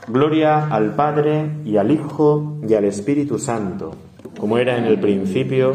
Gloria 0.08 0.66
al 0.66 0.94
Padre 0.96 1.48
y 1.64 1.76
al 1.76 1.92
Hijo 1.92 2.58
y 2.68 2.74
al 2.74 2.84
Espíritu 2.84 3.38
Santo, 3.38 3.94
como 4.38 4.58
era 4.58 4.76
en 4.76 4.84
el 4.84 4.98
principio 4.98 5.70